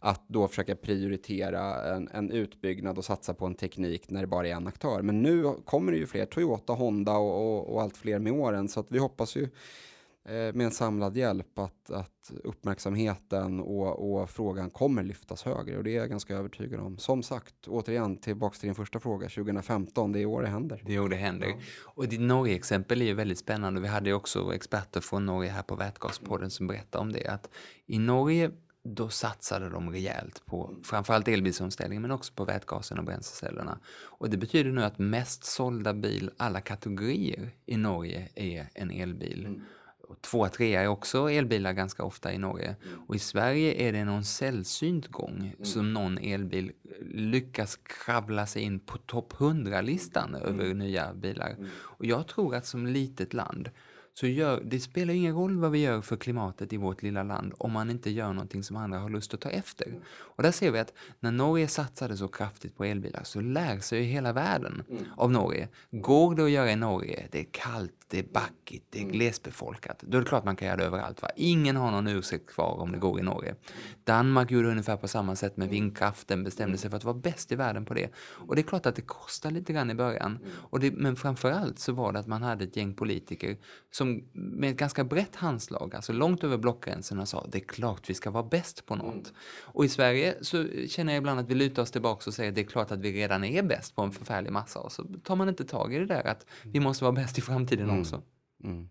att 0.00 0.28
då 0.28 0.48
försöka 0.48 0.76
prioritera 0.76 1.94
en, 1.94 2.08
en, 2.12 2.30
utbyggnad 2.30 2.98
och 2.98 3.04
satsa 3.04 3.34
på 3.34 3.46
en 3.46 3.54
teknik 3.54 4.10
när 4.10 4.20
det 4.20 4.26
bara 4.26 4.48
är 4.48 4.52
en 4.52 4.66
aktör. 4.66 5.02
Men 5.02 5.22
nu 5.22 5.54
kommer 5.64 5.92
det 5.92 5.98
ju 5.98 6.06
fler, 6.06 6.26
Toyota, 6.26 6.72
Honda 6.72 7.16
och, 7.16 7.58
och, 7.58 7.74
och 7.74 7.82
allt 7.82 7.96
fler 7.96 8.18
med 8.18 8.32
åren 8.32 8.68
så 8.68 8.80
att 8.80 8.86
vi 8.88 8.98
hoppas 8.98 9.36
ju 9.36 9.48
med 10.28 10.60
en 10.60 10.70
samlad 10.70 11.16
hjälp 11.16 11.58
att, 11.58 11.90
att 11.90 12.32
uppmärksamheten 12.44 13.60
och, 13.60 14.12
och, 14.12 14.30
frågan 14.30 14.70
kommer 14.70 15.02
lyftas 15.02 15.42
högre 15.42 15.76
och 15.76 15.84
det 15.84 15.90
är 15.90 15.96
jag 15.96 16.10
ganska 16.10 16.36
övertygad 16.36 16.80
om. 16.80 16.98
Som 16.98 17.22
sagt, 17.22 17.54
återigen 17.66 18.16
tillbaka 18.16 18.58
till 18.58 18.66
din 18.66 18.74
första 18.74 19.00
fråga, 19.00 19.28
2015, 19.28 20.12
det 20.12 20.20
är 20.20 20.26
år 20.26 20.42
det 20.42 20.48
händer. 20.48 20.82
Det 20.86 20.94
är 20.94 21.00
år 21.00 21.08
det 21.08 21.16
händer. 21.16 21.46
Ja. 21.46 21.56
Och 21.84 22.08
ditt 22.08 22.20
Norge-exempel 22.20 23.02
är 23.02 23.06
ju 23.06 23.14
väldigt 23.14 23.38
spännande. 23.38 23.80
Vi 23.80 23.88
hade 23.88 24.10
ju 24.10 24.14
också 24.14 24.54
experter 24.54 25.00
från 25.00 25.26
Norge 25.26 25.50
här 25.50 25.62
på 25.62 25.76
Vätgaspodden 25.76 26.50
som 26.50 26.66
berättade 26.66 27.02
om 27.02 27.12
det. 27.12 27.28
Att 27.28 27.50
I 27.86 27.98
Norge 27.98 28.50
då 28.94 29.08
satsade 29.08 29.68
de 29.68 29.90
rejält 29.90 30.46
på 30.46 30.76
framförallt 30.82 31.28
elbilsomställningen 31.28 32.02
men 32.02 32.10
också 32.10 32.32
på 32.32 32.44
vätgasen 32.44 32.98
och 32.98 33.04
bränslecellerna. 33.04 33.78
Och 33.96 34.30
det 34.30 34.36
betyder 34.36 34.70
nu 34.70 34.82
att 34.82 34.98
mest 34.98 35.44
sålda 35.44 35.94
bil 35.94 36.30
alla 36.36 36.60
kategorier 36.60 37.50
i 37.66 37.76
Norge 37.76 38.28
är 38.34 38.68
en 38.74 38.90
elbil. 38.90 39.46
Mm. 39.46 39.62
Två, 40.20 40.48
trea 40.48 40.82
är 40.82 40.86
också 40.86 41.30
elbilar 41.30 41.72
ganska 41.72 42.04
ofta 42.04 42.32
i 42.32 42.38
Norge. 42.38 42.76
Mm. 42.86 43.00
Och 43.06 43.14
i 43.14 43.18
Sverige 43.18 43.88
är 43.88 43.92
det 43.92 44.04
någon 44.04 44.24
sällsynt 44.24 45.08
gång 45.08 45.38
mm. 45.38 45.64
som 45.64 45.92
någon 45.92 46.18
elbil 46.18 46.72
lyckas 47.10 47.76
kravla 47.76 48.46
sig 48.46 48.62
in 48.62 48.80
på 48.80 48.98
topp 48.98 49.32
100-listan 49.32 50.34
mm. 50.34 50.48
över 50.48 50.74
nya 50.74 51.14
bilar. 51.14 51.50
Mm. 51.50 51.68
Och 51.76 52.04
jag 52.04 52.28
tror 52.28 52.54
att 52.54 52.66
som 52.66 52.86
litet 52.86 53.34
land 53.34 53.70
så 54.18 54.26
gör, 54.26 54.62
det 54.64 54.80
spelar 54.80 55.14
ingen 55.14 55.34
roll 55.34 55.58
vad 55.58 55.70
vi 55.70 55.78
gör 55.78 56.00
för 56.00 56.16
klimatet 56.16 56.72
i 56.72 56.76
vårt 56.76 57.02
lilla 57.02 57.22
land 57.22 57.54
om 57.58 57.72
man 57.72 57.90
inte 57.90 58.10
gör 58.10 58.32
någonting 58.32 58.62
som 58.62 58.76
andra 58.76 58.98
har 58.98 59.10
lust 59.10 59.34
att 59.34 59.40
ta 59.40 59.50
efter. 59.50 60.00
Och 60.18 60.42
där 60.42 60.50
ser 60.50 60.70
vi 60.70 60.78
att 60.78 60.92
när 61.20 61.30
Norge 61.30 61.68
satsade 61.68 62.16
så 62.16 62.28
kraftigt 62.28 62.76
på 62.76 62.84
elbilar 62.84 63.22
så 63.24 63.40
lär 63.40 63.80
sig 63.80 64.02
hela 64.02 64.32
världen 64.32 64.82
mm. 64.88 65.04
av 65.16 65.30
Norge. 65.30 65.68
Går 65.90 66.34
det 66.34 66.44
att 66.44 66.50
göra 66.50 66.72
i 66.72 66.76
Norge? 66.76 67.28
Det 67.30 67.40
är 67.40 67.46
kallt, 67.50 67.92
det 68.08 68.18
är 68.18 68.22
backigt, 68.32 68.86
det 68.90 68.98
är 68.98 69.02
mm. 69.02 69.12
glesbefolkat. 69.12 70.04
Då 70.06 70.18
är 70.18 70.22
det 70.22 70.28
klart 70.28 70.44
man 70.44 70.56
kan 70.56 70.68
göra 70.68 70.76
det 70.76 70.84
överallt. 70.84 71.22
Va? 71.22 71.28
Ingen 71.36 71.76
har 71.76 71.90
någon 71.90 72.06
ursäkt 72.06 72.46
kvar 72.46 72.80
om 72.80 72.92
det 72.92 72.98
går 72.98 73.20
i 73.20 73.22
Norge. 73.22 73.54
Danmark 74.04 74.50
gjorde 74.50 74.68
ungefär 74.68 74.96
på 74.96 75.08
samma 75.08 75.36
sätt 75.36 75.56
med 75.56 75.68
vindkraften, 75.68 76.44
bestämde 76.44 76.78
sig 76.78 76.90
för 76.90 76.96
att 76.96 77.04
vara 77.04 77.14
bäst 77.14 77.52
i 77.52 77.54
världen 77.54 77.84
på 77.84 77.94
det. 77.94 78.10
Och 78.16 78.54
det 78.54 78.60
är 78.60 78.66
klart 78.66 78.86
att 78.86 78.96
det 78.96 79.02
kostar 79.02 79.50
lite 79.50 79.72
grann 79.72 79.90
i 79.90 79.94
början. 79.94 80.38
Och 80.54 80.80
det, 80.80 80.90
men 80.90 81.16
framförallt 81.16 81.78
så 81.78 81.92
var 81.92 82.12
det 82.12 82.18
att 82.18 82.26
man 82.26 82.42
hade 82.42 82.64
ett 82.64 82.76
gäng 82.76 82.94
politiker 82.94 83.56
som 83.90 84.05
med 84.32 84.70
ett 84.70 84.76
ganska 84.76 85.04
brett 85.04 85.36
handslag, 85.36 85.94
alltså 85.94 86.12
långt 86.12 86.44
över 86.44 86.58
blockgränserna, 86.58 87.26
sa 87.26 87.46
det 87.52 87.58
är 87.58 87.66
klart 87.66 88.10
vi 88.10 88.14
ska 88.14 88.30
vara 88.30 88.42
bäst 88.42 88.86
på 88.86 88.96
något. 88.96 89.32
Och 89.60 89.84
i 89.84 89.88
Sverige 89.88 90.34
så 90.40 90.66
känner 90.88 91.12
jag 91.12 91.20
ibland 91.20 91.40
att 91.40 91.50
vi 91.50 91.54
lutar 91.54 91.82
oss 91.82 91.90
tillbaka 91.90 92.22
och 92.26 92.34
säger 92.34 92.52
det 92.52 92.60
är 92.60 92.64
klart 92.64 92.92
att 92.92 93.00
vi 93.00 93.12
redan 93.12 93.44
är 93.44 93.62
bäst 93.62 93.96
på 93.96 94.02
en 94.02 94.12
förfärlig 94.12 94.52
massa 94.52 94.80
och 94.80 94.92
så 94.92 95.04
tar 95.24 95.36
man 95.36 95.48
inte 95.48 95.64
tag 95.64 95.94
i 95.94 95.98
det 95.98 96.06
där 96.06 96.26
att 96.26 96.46
vi 96.62 96.80
måste 96.80 97.04
vara 97.04 97.12
bäst 97.12 97.38
i 97.38 97.40
framtiden 97.40 97.88
mm. 97.88 98.00
också. 98.00 98.22
Mm. 98.64 98.88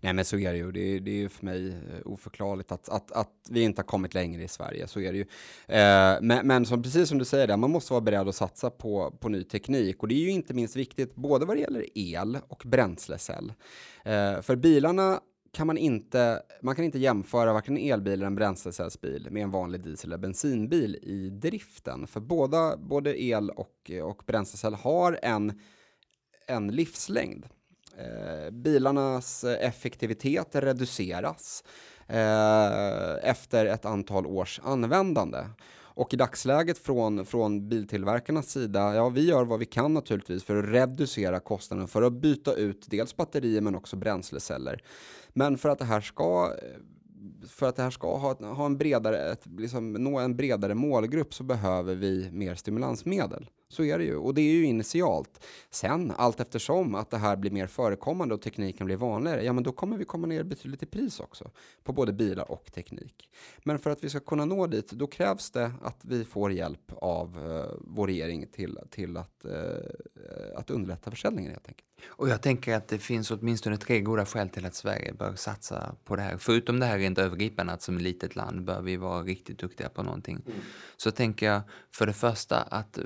Nej 0.00 0.12
men 0.12 0.24
så 0.24 0.38
är 0.38 0.52
det 0.52 0.58
ju. 0.58 0.72
Det 0.72 0.80
är, 0.80 1.00
det 1.00 1.10
är 1.10 1.14
ju 1.14 1.28
för 1.28 1.44
mig 1.44 1.68
eh, 1.68 1.74
oförklarligt 2.04 2.72
att, 2.72 2.88
att, 2.88 3.12
att 3.12 3.32
vi 3.50 3.62
inte 3.62 3.80
har 3.80 3.86
kommit 3.86 4.14
längre 4.14 4.42
i 4.42 4.48
Sverige. 4.48 4.86
Så 4.86 5.00
är 5.00 5.12
det 5.12 5.18
ju. 5.18 5.26
Eh, 5.76 6.18
men 6.20 6.46
men 6.46 6.66
som, 6.66 6.82
precis 6.82 7.08
som 7.08 7.18
du 7.18 7.24
säger, 7.24 7.46
där, 7.46 7.56
man 7.56 7.70
måste 7.70 7.92
vara 7.92 8.00
beredd 8.00 8.28
att 8.28 8.34
satsa 8.34 8.70
på, 8.70 9.10
på 9.20 9.28
ny 9.28 9.44
teknik. 9.44 10.02
Och 10.02 10.08
det 10.08 10.14
är 10.14 10.24
ju 10.24 10.30
inte 10.30 10.54
minst 10.54 10.76
viktigt 10.76 11.14
både 11.14 11.46
vad 11.46 11.56
det 11.56 11.60
gäller 11.60 11.86
el 11.94 12.38
och 12.48 12.62
bränslecell. 12.66 13.52
Eh, 14.04 14.40
för 14.40 14.56
bilarna 14.56 15.20
kan 15.52 15.66
man 15.66 15.78
inte, 15.78 16.42
man 16.62 16.74
kan 16.74 16.84
inte 16.84 16.98
jämföra 16.98 17.52
varken 17.52 17.76
en 17.76 17.92
elbil 17.92 18.12
eller 18.12 18.26
en 18.26 18.34
bränslecellsbil 18.34 19.28
med 19.30 19.42
en 19.42 19.50
vanlig 19.50 19.80
diesel 19.80 20.10
eller 20.10 20.18
bensinbil 20.18 20.96
i 21.02 21.30
driften. 21.30 22.06
För 22.06 22.20
båda, 22.20 22.76
både 22.76 23.22
el 23.22 23.50
och, 23.50 23.90
och 24.02 24.22
bränslecell 24.26 24.74
har 24.74 25.18
en, 25.22 25.60
en 26.46 26.68
livslängd. 26.68 27.46
Eh, 27.98 28.50
bilarnas 28.50 29.44
effektivitet 29.44 30.48
reduceras 30.52 31.64
eh, 32.06 33.30
efter 33.30 33.66
ett 33.66 33.84
antal 33.84 34.26
års 34.26 34.60
användande. 34.64 35.38
Och 35.98 36.14
i 36.14 36.16
dagsläget 36.16 36.78
från, 36.78 37.26
från 37.26 37.68
biltillverkarnas 37.68 38.50
sida, 38.50 38.94
ja 38.94 39.08
vi 39.08 39.28
gör 39.28 39.44
vad 39.44 39.58
vi 39.58 39.66
kan 39.66 39.94
naturligtvis 39.94 40.44
för 40.44 40.56
att 40.56 40.64
reducera 40.64 41.40
kostnaden 41.40 41.88
för 41.88 42.02
att 42.02 42.12
byta 42.12 42.54
ut 42.54 42.86
dels 42.90 43.16
batterier 43.16 43.60
men 43.60 43.74
också 43.74 43.96
bränsleceller. 43.96 44.82
Men 45.32 45.58
för 45.58 45.68
att 45.68 45.78
det 45.78 45.84
här 45.84 46.00
ska 46.00 46.52
för 47.48 47.68
att 47.68 47.76
det 47.76 47.82
här 47.82 47.90
ska 47.90 48.16
ha, 48.16 48.54
ha 48.54 48.66
en 48.66 48.78
bredare, 48.78 49.32
ett, 49.32 49.46
liksom, 49.58 49.92
nå 49.92 50.18
en 50.18 50.36
bredare 50.36 50.74
målgrupp 50.74 51.34
så 51.34 51.44
behöver 51.44 51.94
vi 51.94 52.30
mer 52.32 52.54
stimulansmedel. 52.54 53.50
Så 53.68 53.84
är 53.84 53.98
det 53.98 54.04
ju. 54.04 54.16
Och 54.16 54.34
det 54.34 54.40
är 54.40 54.52
ju 54.52 54.64
initialt. 54.64 55.44
Sen, 55.70 56.12
allt 56.16 56.40
eftersom 56.40 56.94
att 56.94 57.10
det 57.10 57.18
här 57.18 57.36
blir 57.36 57.50
mer 57.50 57.66
förekommande 57.66 58.34
och 58.34 58.42
tekniken 58.42 58.86
blir 58.86 58.96
vanligare, 58.96 59.44
ja 59.44 59.52
men 59.52 59.64
då 59.64 59.72
kommer 59.72 59.96
vi 59.96 60.04
komma 60.04 60.26
ner 60.26 60.42
betydligt 60.42 60.82
i 60.82 60.86
pris 60.86 61.20
också. 61.20 61.50
På 61.84 61.92
både 61.92 62.12
bilar 62.12 62.50
och 62.50 62.72
teknik. 62.72 63.28
Men 63.64 63.78
för 63.78 63.90
att 63.90 64.04
vi 64.04 64.10
ska 64.10 64.20
kunna 64.20 64.44
nå 64.44 64.66
dit, 64.66 64.90
då 64.90 65.06
krävs 65.06 65.50
det 65.50 65.72
att 65.82 66.04
vi 66.04 66.24
får 66.24 66.52
hjälp 66.52 66.92
av 66.92 67.38
uh, 67.38 67.64
vår 67.80 68.06
regering 68.06 68.46
till, 68.46 68.78
till 68.90 69.16
att, 69.16 69.44
uh, 69.44 69.52
att 70.56 70.70
underlätta 70.70 71.10
försäljningen 71.10 71.52
helt 71.52 71.68
enkelt. 71.68 71.88
Och 72.06 72.28
jag 72.28 72.42
tänker 72.42 72.76
att 72.76 72.88
det 72.88 72.98
finns 72.98 73.30
åtminstone 73.30 73.76
tre 73.76 74.00
goda 74.00 74.26
skäl 74.26 74.48
till 74.48 74.66
att 74.66 74.74
Sverige 74.74 75.12
bör 75.12 75.34
satsa 75.34 75.94
på 76.04 76.16
det 76.16 76.22
här. 76.22 76.36
Förutom 76.36 76.80
det 76.80 76.86
här 76.86 76.98
rent 76.98 77.18
övergripande 77.18 77.72
att 77.72 77.82
som 77.82 77.98
litet 77.98 78.36
land 78.36 78.64
bör 78.64 78.82
vi 78.82 78.96
vara 78.96 79.22
riktigt 79.22 79.58
duktiga 79.58 79.88
på 79.88 80.02
någonting. 80.02 80.42
Mm. 80.46 80.58
Så 80.96 81.10
tänker 81.10 81.46
jag 81.46 81.60
för 81.90 82.06
det 82.06 82.12
första 82.12 82.56
att 82.56 82.98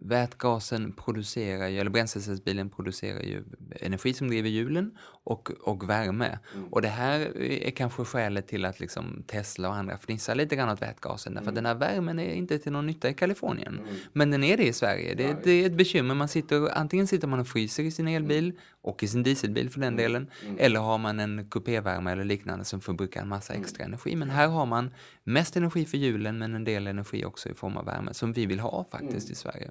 vätgasen 0.00 0.92
producerar 0.92 1.68
ju, 1.68 1.78
eller 1.78 1.90
bränslecellsbilen 1.90 2.70
producerar 2.70 3.22
ju 3.22 3.44
energi 3.80 4.14
som 4.14 4.28
driver 4.28 4.48
hjulen 4.48 4.98
och, 5.24 5.50
och 5.50 5.88
värme. 5.88 6.38
Mm. 6.54 6.68
Och 6.68 6.82
det 6.82 6.88
här 6.88 7.42
är 7.42 7.70
kanske 7.70 8.04
skälet 8.04 8.48
till 8.48 8.64
att 8.64 8.80
liksom 8.80 9.24
Tesla 9.26 9.68
och 9.68 9.74
andra 9.74 9.98
fnissar 9.98 10.34
lite 10.34 10.56
grann 10.56 10.68
åt 10.68 10.82
vätgasen. 10.82 11.32
Mm. 11.32 11.40
Därför 11.40 11.50
att 11.50 11.54
den 11.54 11.66
här 11.66 11.74
värmen 11.74 12.18
är 12.18 12.34
inte 12.34 12.58
till 12.58 12.72
någon 12.72 12.86
nytta 12.86 13.08
i 13.08 13.14
Kalifornien. 13.14 13.78
Mm. 13.78 13.94
Men 14.12 14.30
den 14.30 14.44
är 14.44 14.56
det 14.56 14.66
i 14.66 14.72
Sverige. 14.72 15.14
Det, 15.14 15.36
det, 15.44 15.50
är 15.50 15.66
ett 15.66 15.76
bekymmer. 15.76 16.14
Man 16.14 16.28
sitter, 16.28 16.78
antingen 16.78 17.06
sitter 17.06 17.28
man 17.28 17.40
och 17.40 17.48
fryser 17.48 17.82
i 17.82 17.90
sin 17.90 18.08
elbil 18.08 18.52
och 18.84 19.02
i 19.02 19.08
sin 19.08 19.22
dieselbil 19.22 19.70
för 19.70 19.80
den 19.80 19.96
delen. 19.96 20.30
Eller 20.58 20.80
har 20.80 20.98
man 20.98 21.20
en 21.20 21.50
kupévärme 21.50 22.12
eller 22.12 22.24
liknande 22.24 22.64
som 22.64 22.80
förbrukar 22.80 23.22
en 23.22 23.28
massa 23.28 23.54
extra 23.54 23.84
energi. 23.84 24.16
Men 24.16 24.30
här 24.30 24.48
har 24.48 24.66
man 24.66 24.90
mest 25.24 25.56
energi 25.56 25.84
för 25.84 25.98
hjulen 25.98 26.38
men 26.38 26.54
en 26.54 26.64
del 26.64 26.86
energi 26.86 27.24
också 27.24 27.48
i 27.48 27.54
form 27.54 27.76
av 27.76 27.84
värme 27.84 28.14
som 28.14 28.32
vi 28.32 28.46
vill 28.46 28.60
ha 28.60 28.84
faktiskt 28.90 29.30
i 29.30 29.34
Sverige. 29.34 29.70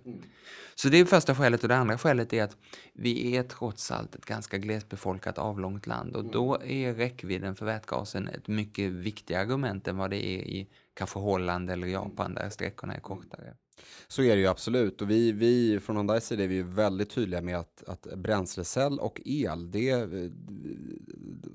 Så 0.76 0.90
det 0.90 1.00
är 1.00 1.06
första 1.06 1.36
skälet. 1.36 1.64
Och 1.64 1.70
det 1.70 1.76
andra 1.76 1.98
skälet 1.98 2.34
är 2.34 2.44
att 2.44 2.58
vi 2.94 3.36
är 3.36 3.44
trots 3.44 3.92
allt 3.92 4.16
ett 4.16 4.26
ganska 4.26 4.58
glesbefolkat 4.58 5.38
avlångt 5.38 5.88
land. 5.88 6.16
Och 6.16 6.26
då 6.26 6.62
är 6.64 6.94
räckvidden 6.94 7.56
för 7.56 7.66
vätgasen 7.66 8.28
ett 8.28 8.48
mycket 8.48 8.92
viktigare 8.92 9.42
argument 9.42 9.88
än 9.88 9.98
vad 9.98 10.10
det 10.10 10.26
är 10.26 10.42
i 10.42 10.68
kanske 10.94 11.20
Holland 11.20 11.70
eller 11.70 11.88
Japan 11.88 12.34
där 12.34 12.50
sträckorna 12.50 12.96
är 12.96 13.00
kortare. 13.00 13.54
Så 14.08 14.24
är 14.24 14.36
det 14.36 14.42
ju 14.42 14.48
absolut 14.48 15.02
och 15.02 15.10
vi, 15.10 15.32
vi 15.32 15.80
från 15.80 15.96
Hyundais 15.96 16.26
sida 16.26 16.44
är 16.44 16.48
vi 16.48 16.56
ju 16.56 16.64
väldigt 16.64 17.10
tydliga 17.10 17.42
med 17.42 17.58
att, 17.58 17.84
att 17.88 18.08
bränslecell 18.18 19.00
och 19.00 19.22
el, 19.26 19.72
det, 19.72 19.90
eh, 19.90 20.30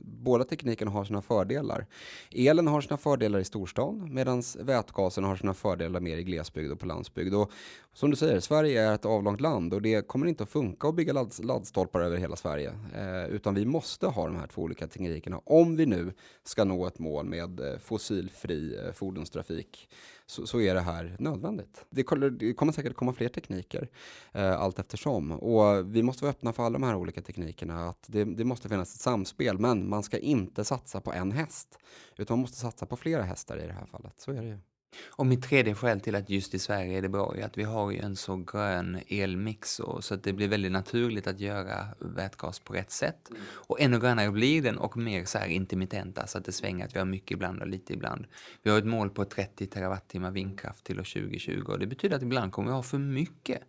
båda 0.03 0.45
teknikerna 0.45 0.91
har 0.91 1.05
sina 1.05 1.23
fördelar. 1.23 1.87
Elen 2.31 2.67
har 2.67 2.81
sina 2.81 2.97
fördelar 2.97 3.39
i 3.39 3.45
storstan 3.45 4.15
medan 4.15 4.43
vätgasen 4.59 5.25
har 5.25 5.37
sina 5.37 5.55
fördelar 5.55 6.01
mer 6.01 6.17
i 6.17 6.23
glesbygd 6.23 6.73
och 6.73 6.81
på 6.81 6.87
landsbygd. 6.87 7.35
Och 7.35 7.51
som 7.93 8.11
du 8.11 8.17
säger, 8.17 8.41
Sverige 8.41 8.83
är 8.83 8.95
ett 8.95 9.05
avlångt 9.05 9.41
land 9.41 9.75
och 9.75 9.83
det 9.83 10.09
kommer 10.09 10.27
inte 10.27 10.43
att 10.43 10.51
funka 10.51 10.89
att 10.89 10.95
bygga 10.95 11.13
ladd, 11.13 11.35
laddstolpar 11.43 12.01
över 12.01 12.17
hela 12.17 12.37
Sverige. 12.37 12.73
Eh, 12.95 13.35
utan 13.35 13.55
vi 13.55 13.65
måste 13.65 14.07
ha 14.07 14.27
de 14.27 14.37
här 14.37 14.47
två 14.47 14.63
olika 14.63 14.87
teknikerna 14.87 15.41
om 15.45 15.77
vi 15.77 15.87
nu 15.87 16.13
ska 16.45 16.65
nå 16.65 16.87
ett 16.87 16.99
mål 16.99 17.27
med 17.27 17.61
eh, 17.61 17.79
fossilfri 17.79 18.77
eh, 18.77 18.93
fordonstrafik 18.93 19.89
så, 20.31 20.47
så, 20.47 20.61
är 20.61 20.75
det 20.75 20.81
här 20.81 21.17
nödvändigt. 21.19 21.85
Det 21.91 22.03
kommer, 22.03 22.31
det 22.31 22.55
kommer 22.55 22.73
säkert 22.73 22.95
komma 22.95 23.13
fler 23.13 23.29
tekniker 23.29 23.89
eh, 24.33 24.61
allt 24.61 24.79
eftersom. 24.79 25.33
Och 25.33 25.97
vi 25.97 26.03
måste 26.03 26.25
vara 26.25 26.31
öppna 26.31 26.53
för 26.53 26.63
alla 26.63 26.79
de 26.79 26.87
här 26.87 26.95
olika 26.97 27.23
teknikerna. 27.23 27.89
Att 27.89 28.05
det, 28.07 28.25
det, 28.25 28.45
måste 28.45 28.69
finnas 28.69 28.95
ett 28.95 29.01
samspel, 29.01 29.59
men 29.59 29.89
man 29.89 30.03
ska 30.03 30.19
inte 30.19 30.65
satsa 30.65 31.01
på 31.01 31.13
en 31.13 31.33
häst. 31.33 31.79
Utan 32.17 32.37
man 32.37 32.41
måste 32.41 32.57
satsa 32.57 32.87
på 32.87 32.97
flera 32.97 33.23
hästar 33.23 33.57
i 33.57 33.67
det 33.67 33.73
här 33.73 33.87
fallet. 33.87 34.15
Så 34.17 34.31
är 34.31 34.43
det 34.43 34.49
ju. 34.49 34.59
Och 35.07 35.27
mitt 35.27 35.43
tredje 35.43 35.75
skäl 35.75 36.01
till 36.01 36.15
att 36.15 36.31
just 36.31 36.55
i 36.55 36.59
Sverige 36.59 36.99
är 36.99 37.03
det 37.03 37.09
bra 37.09 37.37
är 37.37 37.45
att 37.45 37.59
vi 37.59 37.63
har 37.63 37.91
ju 37.91 37.99
en 37.99 38.17
så 38.17 38.37
grön 38.37 39.01
elmix 39.09 39.81
och, 39.81 40.05
så 40.05 40.15
att 40.15 40.23
det 40.23 40.33
blir 40.33 40.49
väldigt 40.49 40.73
naturligt 40.73 41.27
att 41.27 41.41
göra 41.41 41.87
vätgas 41.99 42.59
på 42.59 42.73
rätt 42.73 42.91
sätt. 42.91 43.31
Mm. 43.31 43.43
Och 43.53 43.81
ännu 43.81 44.01
grönare 44.01 44.31
blir 44.31 44.63
den 44.63 44.79
och 44.79 44.97
mer 44.97 45.25
så 45.25 45.39
här 45.39 45.47
intermittent, 45.47 46.19
alltså 46.19 46.39
att 46.39 46.45
det 46.45 46.53
svänger, 46.53 46.85
att 46.85 46.95
vi 46.95 46.99
har 46.99 47.07
mycket 47.07 47.31
ibland 47.31 47.63
och 47.63 47.69
lite 47.69 47.93
ibland. 47.93 48.27
Vi 48.63 48.71
har 48.71 48.79
ett 48.79 48.87
mål 48.87 49.11
på 49.11 49.25
30 49.25 49.67
terawattimmar 49.67 50.31
vindkraft 50.31 50.85
till 50.85 51.01
år 51.01 51.05
2020 51.05 51.65
och 51.67 51.79
det 51.79 51.87
betyder 51.87 52.17
att 52.17 52.23
ibland 52.23 52.53
kommer 52.53 52.69
vi 52.69 52.75
ha 52.75 52.83
för 52.83 52.99
mycket 52.99 53.63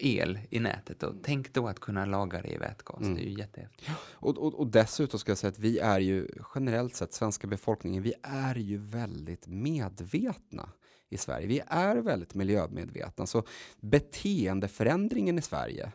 el 0.00 0.38
i 0.50 0.60
nätet 0.60 1.02
och 1.02 1.14
tänk 1.22 1.52
då 1.52 1.68
att 1.68 1.80
kunna 1.80 2.04
lagra 2.04 2.42
det 2.42 2.48
i 2.48 2.56
vätgas. 2.56 3.00
Mm. 3.00 3.14
Det 3.14 3.20
är 3.20 3.28
ju 3.28 3.38
jättehäftigt. 3.38 3.90
Och, 4.12 4.38
och, 4.38 4.54
och, 4.54 4.66
dessutom 4.66 5.20
ska 5.20 5.30
jag 5.30 5.38
säga 5.38 5.50
att 5.50 5.58
vi 5.58 5.78
är 5.78 6.00
ju 6.00 6.28
generellt 6.54 6.94
sett, 6.94 7.14
svenska 7.14 7.46
befolkningen, 7.46 8.02
vi 8.02 8.14
är 8.22 8.54
ju 8.54 8.78
väldigt 8.78 9.46
medvetna 9.46 10.68
i 11.08 11.16
Sverige. 11.16 11.46
Vi 11.46 11.62
är 11.66 11.96
väldigt 11.96 12.34
miljömedvetna. 12.34 13.26
Så 13.26 13.42
beteendeförändringen 13.80 15.38
i 15.38 15.42
Sverige 15.42 15.92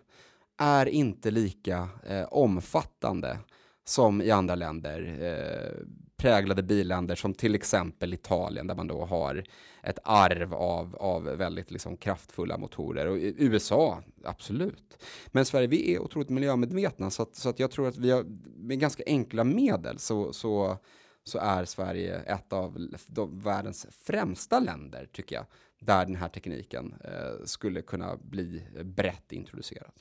är 0.58 0.86
inte 0.86 1.32
lika 1.32 1.90
eh, 2.04 2.24
omfattande 2.24 3.40
som 3.84 4.22
i 4.22 4.32
andra 4.32 4.56
länder. 4.56 5.18
Eh, 5.22 5.86
präglade 6.22 6.64
billänder 6.64 7.16
som 7.16 7.34
till 7.34 7.56
exempel 7.56 8.14
Italien 8.14 8.68
där 8.68 8.76
man 8.76 8.88
då 8.88 9.06
har 9.06 9.44
ett 9.84 10.00
arv 10.04 10.54
av, 10.54 10.96
av 10.96 11.24
väldigt 11.24 11.72
liksom 11.72 11.98
kraftfulla 11.98 12.58
motorer. 12.58 13.08
Och 13.08 13.18
USA, 13.20 14.04
absolut. 14.24 15.04
Men 15.28 15.46
Sverige, 15.46 15.68
vi 15.68 15.96
är 15.96 16.00
otroligt 16.00 16.30
miljömedvetna 16.30 17.10
så 17.10 17.24
att, 17.24 17.36
så 17.36 17.50
att 17.50 17.60
jag 17.60 17.72
tror 17.72 17.88
att 17.88 17.98
vi 17.98 18.12
har 18.12 18.26
med 18.56 18.80
ganska 18.80 19.04
enkla 19.06 19.44
medel 19.44 20.00
så, 20.00 20.34
så, 20.34 20.78
så 21.24 21.40
är 21.40 21.66
Sverige 21.66 22.20
ett 22.20 22.54
av 22.54 22.90
de, 23.08 23.40
världens 23.40 23.88
främsta 23.92 24.60
länder 24.60 25.10
tycker 25.12 25.36
jag 25.36 25.46
där 25.80 26.06
den 26.06 26.16
här 26.16 26.30
tekniken 26.30 26.96
eh, 27.04 27.46
skulle 27.46 27.82
kunna 27.82 28.18
bli 28.18 28.64
brett 28.84 29.32
introducerad. 29.32 29.92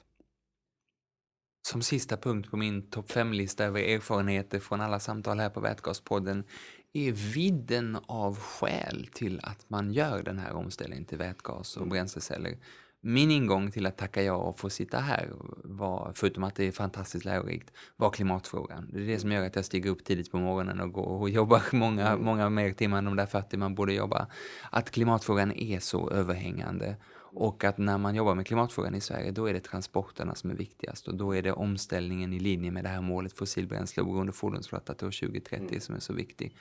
Som 1.63 1.83
sista 1.83 2.17
punkt 2.17 2.51
på 2.51 2.57
min 2.57 2.91
topp 2.91 3.11
5-lista 3.11 3.65
över 3.65 3.81
erfarenheter 3.81 4.59
från 4.59 4.81
alla 4.81 5.01
samtal 5.01 5.41
här 5.41 5.51
på 5.51 5.61
Vätgaspodden 5.61 6.45
är 6.93 7.13
vidden 7.13 7.99
av 8.07 8.39
skäl 8.39 9.09
till 9.13 9.41
att 9.43 9.71
man 9.71 9.93
gör 9.93 10.23
den 10.23 10.39
här 10.39 10.53
omställningen 10.53 11.05
till 11.05 11.19
vätgas 11.19 11.77
och 11.77 11.83
mm. 11.83 11.89
bränsleceller. 11.89 12.57
Min 13.03 13.31
ingång 13.31 13.71
till 13.71 13.87
att 13.87 13.97
tacka 13.99 14.23
ja 14.23 14.35
och 14.35 14.59
få 14.59 14.71
sitta 14.71 14.99
här 14.99 15.31
var, 15.65 16.13
förutom 16.15 16.45
att 16.45 16.55
det 16.55 16.65
är 16.65 16.73
fantastiskt 16.73 17.25
lärorikt, 17.25 17.73
var 17.97 18.11
klimatfrågan. 18.11 18.91
Det 18.93 19.01
är 19.01 19.07
det 19.07 19.19
som 19.19 19.33
gör 19.33 19.47
att 19.47 19.57
jag 19.57 19.65
stiger 19.65 19.91
upp 19.91 20.05
tidigt 20.05 20.31
på 20.33 20.39
morgonen 20.39 20.81
och 20.81 20.93
går 20.93 21.21
och 21.21 21.31
jobbar 21.31 21.63
många, 21.73 22.09
mm. 22.09 22.25
många 22.25 22.51
mer 22.51 22.73
timmar 22.73 22.99
än 22.99 23.05
de 23.05 23.17
där 23.17 23.27
40 23.27 23.57
man 23.57 23.75
borde 23.75 23.93
jobba. 23.93 24.27
Att 24.71 24.91
klimatfrågan 24.91 25.53
är 25.53 25.81
så 25.81 26.11
överhängande 26.11 26.97
och 27.33 27.65
att 27.65 27.79
när 27.79 27.99
man 27.99 28.15
jobbar 28.15 28.35
med 28.35 28.47
klimatfrågan 28.47 28.95
i 28.95 29.01
Sverige, 29.01 29.31
då 29.31 29.47
är 29.47 29.53
det 29.53 29.61
transporterna 29.61 30.35
som 30.35 30.51
är 30.51 30.55
viktigast 30.55 31.09
och 31.09 31.15
då 31.15 31.37
är 31.37 31.43
det 31.43 31.53
omställningen 31.53 32.33
i 32.33 32.41
linje 32.41 32.71
med 32.71 32.85
det 32.85 32.89
här 32.89 33.01
målet 33.01 33.33
fossilbränsle 33.33 34.03
oberoende 34.03 34.33
fordonsflotta 34.33 34.95
till 34.95 35.07
år 35.07 35.21
2030 35.21 35.67
mm. 35.69 35.81
som 35.81 35.95
är 35.95 36.01
så 36.01 36.13
viktig. 36.13 36.57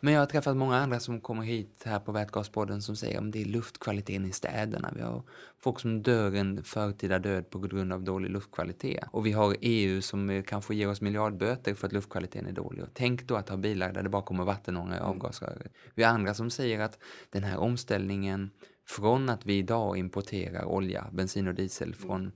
Men 0.00 0.14
jag 0.14 0.20
har 0.20 0.26
träffat 0.26 0.56
många 0.56 0.76
andra 0.76 1.00
som 1.00 1.20
kommer 1.20 1.42
hit 1.42 1.82
här 1.84 1.98
på 2.00 2.12
Vätgaspodden 2.12 2.82
som 2.82 2.96
säger 2.96 3.18
att 3.18 3.32
det 3.32 3.42
är 3.42 3.44
luftkvaliteten 3.44 4.26
i 4.26 4.32
städerna. 4.32 4.92
Vi 4.96 5.02
har 5.02 5.22
folk 5.58 5.80
som 5.80 6.02
dör 6.02 6.34
en 6.34 6.64
förtida 6.64 7.18
död 7.18 7.50
på 7.50 7.58
grund 7.58 7.92
av 7.92 8.02
dålig 8.02 8.30
luftkvalitet. 8.30 9.04
Och 9.10 9.26
vi 9.26 9.32
har 9.32 9.56
EU 9.60 10.02
som 10.02 10.42
kanske 10.46 10.74
ger 10.74 10.88
oss 10.88 11.00
miljardböter 11.00 11.74
för 11.74 11.86
att 11.86 11.92
luftkvaliteten 11.92 12.46
är 12.46 12.52
dålig. 12.52 12.82
Och 12.82 12.90
tänk 12.94 13.26
då 13.26 13.36
att 13.36 13.48
ha 13.48 13.56
bilar 13.56 13.92
där 13.92 14.02
det 14.02 14.08
bara 14.08 14.22
kommer 14.22 14.44
vattenånga 14.44 14.94
i 14.94 14.98
mm. 14.98 15.10
avgasröret. 15.10 15.72
Vi 15.94 16.02
har 16.02 16.14
andra 16.14 16.34
som 16.34 16.50
säger 16.50 16.80
att 16.80 16.98
den 17.30 17.44
här 17.44 17.58
omställningen 17.58 18.50
från 18.90 19.28
att 19.28 19.46
vi 19.46 19.58
idag 19.58 19.98
importerar 19.98 20.64
olja, 20.64 21.06
bensin 21.12 21.48
och 21.48 21.54
diesel 21.54 21.88
mm. 21.88 21.98
från 21.98 22.32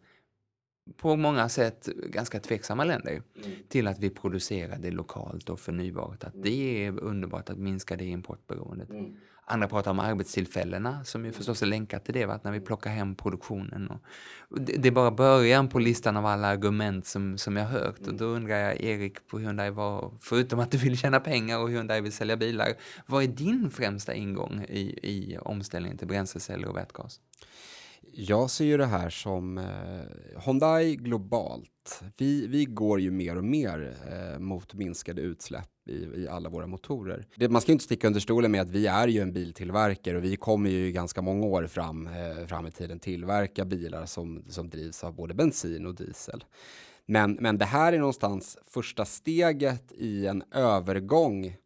på 0.97 1.17
många 1.17 1.49
sätt 1.49 1.89
ganska 2.11 2.41
tveksamma 2.41 2.85
länder 2.85 3.13
mm. 3.13 3.51
till 3.69 3.87
att 3.87 3.99
vi 3.99 4.11
producerar 4.11 4.79
det 4.79 4.91
lokalt 4.91 5.51
och 5.51 5.61
förnybart. 5.61 6.25
Att 6.25 6.43
det 6.43 6.85
är 6.87 6.99
underbart 7.01 7.51
att 7.51 7.59
minska 7.59 7.97
det 7.97 8.05
importberoendet. 8.05 8.91
Mm. 8.91 9.17
Andra 9.47 9.69
pratar 9.69 9.91
om 9.91 10.01
arbetstillfällena 10.01 11.05
som 11.05 11.25
ju 11.25 11.33
förstås 11.33 11.63
är 11.63 11.67
länkat 11.67 12.05
till 12.05 12.15
det, 12.15 12.25
att 12.25 12.45
när 12.45 12.53
vi 12.53 12.61
plockar 12.61 12.91
hem 12.91 13.15
produktionen. 13.15 13.91
Och 14.49 14.61
det, 14.61 14.73
det, 14.73 14.89
är 14.89 14.93
bara 14.93 15.11
början 15.11 15.69
på 15.69 15.79
listan 15.79 16.17
av 16.17 16.27
alla 16.27 16.49
argument 16.49 17.07
som, 17.07 17.39
som 17.39 17.57
jag 17.57 17.65
hört. 17.65 18.07
Och 18.07 18.15
då 18.15 18.25
undrar 18.25 18.57
jag, 18.57 18.81
Erik 18.81 19.27
på 19.27 19.39
Hyundai, 19.39 19.71
vad, 19.71 20.19
förutom 20.21 20.61
att 20.61 20.71
du 20.71 20.79
vill 20.79 20.99
tjäna 20.99 21.21
pengar 21.21 21.59
och 21.59 21.71
Hyundai 21.71 22.01
vill 22.01 22.13
sälja 22.13 22.37
bilar, 22.37 22.73
vad 23.07 23.23
är 23.23 23.29
din 23.29 23.71
främsta 23.71 24.15
ingång 24.15 24.65
i, 24.69 24.99
i 25.03 25.39
omställningen 25.39 25.99
till 25.99 26.09
bränsleceller 26.09 26.69
och 26.69 26.77
vätgas? 26.77 27.21
Jag 28.17 28.51
ser 28.51 28.65
ju 28.65 28.77
det 28.77 28.87
här 28.87 29.11
som 29.11 29.59
eh, 29.59 29.65
Hyundai 30.45 30.97
globalt. 30.97 32.03
Vi, 32.17 32.47
vi 32.47 32.65
går 32.65 33.01
ju 33.01 33.11
mer 33.11 33.37
och 33.37 33.45
mer 33.45 33.97
eh, 34.13 34.39
mot 34.39 34.75
minskade 34.75 35.23
utsläpp 35.23 35.69
i, 35.87 35.93
i 35.93 36.29
alla 36.29 36.49
våra 36.49 36.67
motorer. 36.67 37.27
Det, 37.37 37.49
man 37.49 37.63
ska 37.63 37.73
inte 37.73 37.85
sticka 37.85 38.07
under 38.07 38.21
stolen 38.21 38.53
med 38.53 38.61
att 38.61 38.71
vi 38.71 38.87
är 38.87 39.09
ju 39.09 39.21
en 39.21 39.33
biltillverkare 39.33 40.17
och 40.17 40.25
vi 40.25 40.37
kommer 40.37 40.71
ju 40.71 40.93
ganska 40.93 41.23
många 41.23 41.47
år 41.47 41.67
fram, 41.67 42.07
eh, 42.07 42.47
fram 42.47 42.67
i 42.67 42.71
tiden 42.71 42.99
tillverka 42.99 43.65
bilar 43.65 44.07
som, 44.07 44.45
som 44.49 44.71
drivs 44.71 45.05
av 45.05 45.15
både 45.15 45.35
bensin 45.35 45.87
och 45.87 45.95
diesel. 45.95 46.45
Men, 47.07 47.33
men 47.41 47.59
det 47.59 47.65
här 47.65 47.93
är 47.93 47.99
någonstans 47.99 48.59
första 48.67 49.05
steget 49.05 49.93
i 49.93 50.27
en 50.27 50.43
övergång 50.53 51.57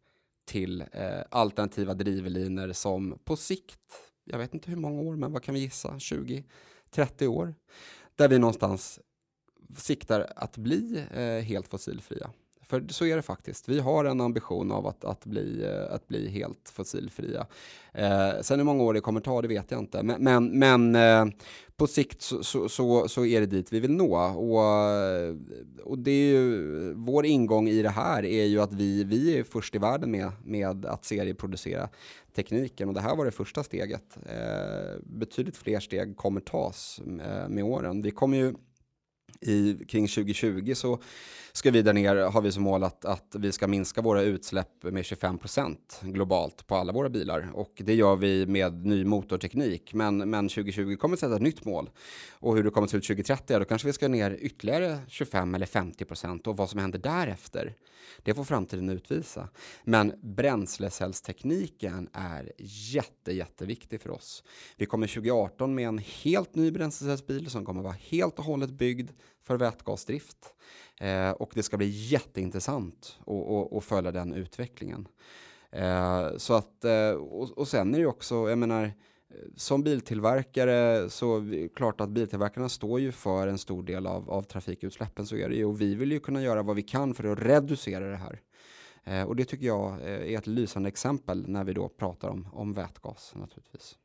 till 0.47 0.81
eh, 0.81 1.21
alternativa 1.29 1.93
drivlinor 1.93 2.71
som 2.71 3.19
på 3.23 3.35
sikt 3.35 3.79
jag 4.29 4.39
vet 4.39 4.53
inte 4.53 4.69
hur 4.69 4.77
många 4.77 5.01
år, 5.01 5.15
men 5.15 5.31
vad 5.31 5.43
kan 5.43 5.53
vi 5.55 5.59
gissa? 5.59 5.99
20, 5.99 6.43
30 6.89 7.27
år. 7.27 7.55
Där 8.15 8.27
vi 8.27 8.39
någonstans 8.39 8.99
siktar 9.77 10.33
att 10.35 10.57
bli 10.57 11.05
eh, 11.13 11.23
helt 11.23 11.67
fossilfria. 11.67 12.31
För 12.69 12.85
så 12.89 13.05
är 13.05 13.15
det 13.15 13.21
faktiskt. 13.21 13.69
Vi 13.69 13.79
har 13.79 14.05
en 14.05 14.21
ambition 14.21 14.71
av 14.71 14.87
att, 14.87 15.05
att, 15.05 15.25
bli, 15.25 15.63
eh, 15.63 15.95
att 15.95 16.07
bli 16.07 16.29
helt 16.29 16.71
fossilfria. 16.73 17.47
Eh, 17.93 18.41
sen 18.41 18.59
hur 18.59 18.63
många 18.63 18.83
år 18.83 18.93
det 18.93 19.01
kommer 19.01 19.21
ta, 19.21 19.41
det 19.41 19.47
vet 19.47 19.71
jag 19.71 19.79
inte. 19.79 20.03
Men, 20.03 20.23
men, 20.23 20.59
men 20.59 20.95
eh, 20.95 21.35
på 21.77 21.87
sikt 21.87 22.21
så, 22.21 22.43
så, 22.43 22.69
så, 22.69 23.07
så, 23.07 23.25
är 23.25 23.39
det 23.39 23.45
dit 23.45 23.73
vi 23.73 23.79
vill 23.79 23.91
nå. 23.91 24.15
Och, 24.15 24.63
och 25.83 25.99
det 25.99 26.11
är 26.11 26.31
ju, 26.31 26.93
vår 26.93 27.25
ingång 27.25 27.67
i 27.67 27.81
det 27.81 27.89
här 27.89 28.25
är 28.25 28.45
ju 28.45 28.61
att 28.61 28.73
vi, 28.73 29.03
vi 29.03 29.37
är 29.39 29.43
först 29.43 29.75
i 29.75 29.77
världen 29.77 30.11
med, 30.11 30.31
med 30.43 30.85
att 30.85 31.05
serieproducera 31.05 31.89
tekniken. 32.35 32.87
Och 32.87 32.93
det 32.93 33.01
här 33.01 33.15
var 33.15 33.25
det 33.25 33.31
första 33.31 33.63
steget. 33.63 34.17
Eh, 34.25 34.99
betydligt 35.03 35.57
fler 35.57 35.79
steg 35.79 36.17
kommer 36.17 36.41
tas 36.41 37.01
med, 37.05 37.51
med 37.51 37.63
åren. 37.63 38.01
Vi 38.01 38.11
kommer 38.11 38.37
ju 38.37 38.53
i, 39.41 39.85
kring 39.87 40.07
2020 40.07 40.73
så 40.75 40.99
ska 41.53 41.71
vi 41.71 41.81
där 41.81 41.93
ner, 41.93 42.15
har 42.15 42.41
vi 42.41 42.51
som 42.51 42.63
mål 42.63 42.83
att, 42.83 43.05
att 43.05 43.35
vi 43.39 43.51
ska 43.51 43.67
minska 43.67 44.01
våra 44.01 44.21
utsläpp 44.21 44.83
med 44.83 45.03
25% 45.03 45.77
globalt 46.01 46.67
på 46.67 46.75
alla 46.75 46.93
våra 46.93 47.09
bilar. 47.09 47.49
Och 47.53 47.73
det 47.75 47.93
gör 47.93 48.15
vi 48.15 48.45
med 48.45 48.85
ny 48.85 49.05
motorteknik. 49.05 49.93
Men, 49.93 50.29
men 50.29 50.49
2020 50.49 50.95
kommer 50.95 51.13
att 51.13 51.19
sätta 51.19 51.35
ett 51.35 51.41
nytt 51.41 51.65
mål. 51.65 51.89
Och 52.31 52.55
hur 52.55 52.63
det 52.63 52.69
kommer 52.69 52.85
att 52.85 52.91
se 52.91 52.97
ut 52.97 53.07
2030, 53.07 53.59
då 53.59 53.65
kanske 53.65 53.87
vi 53.87 53.93
ska 53.93 54.07
ner 54.07 54.37
ytterligare 54.39 54.99
25 55.07 55.55
eller 55.55 55.65
50% 55.65 56.47
Och 56.47 56.57
vad 56.57 56.69
som 56.69 56.79
händer 56.79 56.99
därefter, 56.99 57.75
det 58.23 58.33
får 58.33 58.43
framtiden 58.43 58.89
utvisa. 58.89 59.49
Men 59.83 60.13
bränslecellstekniken 60.21 62.09
är 62.13 62.51
jätte, 62.57 63.31
jätteviktig 63.31 64.01
för 64.01 64.11
oss. 64.11 64.43
Vi 64.75 64.85
kommer 64.85 65.07
2018 65.07 65.75
med 65.75 65.87
en 65.87 65.97
helt 65.97 66.55
ny 66.55 66.71
bränslecellsbil 66.71 67.49
som 67.49 67.65
kommer 67.65 67.81
vara 67.81 67.95
helt 67.99 68.39
och 68.39 68.45
hållet 68.45 68.69
byggd 68.69 69.11
för 69.49 69.57
vätgasdrift. 69.57 70.53
Eh, 70.99 71.31
och 71.31 71.51
det 71.53 71.63
ska 71.63 71.77
bli 71.77 71.89
jätteintressant 71.89 73.19
att 73.71 73.83
följa 73.83 74.11
den 74.11 74.33
utvecklingen. 74.33 75.07
Eh, 75.71 76.27
så 76.37 76.53
att, 76.53 76.85
eh, 76.85 77.11
och, 77.11 77.57
och 77.57 77.67
sen 77.67 77.95
är 77.95 77.99
det 77.99 78.05
också, 78.05 78.49
jag 78.49 78.57
menar, 78.57 78.83
eh, 78.83 78.91
som 79.55 79.83
biltillverkare 79.83 81.09
så 81.09 81.37
är 81.37 81.41
det 81.41 81.69
klart 81.69 82.01
att 82.01 82.09
biltillverkarna 82.09 82.69
står 82.69 82.99
ju 82.99 83.11
för 83.11 83.47
en 83.47 83.57
stor 83.57 83.83
del 83.83 84.07
av, 84.07 84.29
av 84.29 84.41
trafikutsläppen 84.41 85.25
så 85.25 85.35
är 85.35 85.49
det 85.49 85.55
ju 85.55 85.65
och 85.65 85.81
vi 85.81 85.95
vill 85.95 86.11
ju 86.11 86.19
kunna 86.19 86.41
göra 86.41 86.63
vad 86.63 86.75
vi 86.75 86.83
kan 86.83 87.13
för 87.13 87.23
att 87.23 87.39
reducera 87.39 88.05
det 88.11 88.17
här. 88.17 88.41
Eh, 89.03 89.23
och 89.23 89.35
det 89.35 89.45
tycker 89.45 89.65
jag 89.65 89.91
eh, 89.91 90.33
är 90.33 90.37
ett 90.37 90.47
lysande 90.47 90.89
exempel 90.89 91.47
när 91.47 91.63
vi 91.63 91.73
då 91.73 91.89
pratar 91.89 92.29
om, 92.29 92.47
om 92.53 92.73
vätgas 92.73 93.33
naturligtvis. 93.35 93.97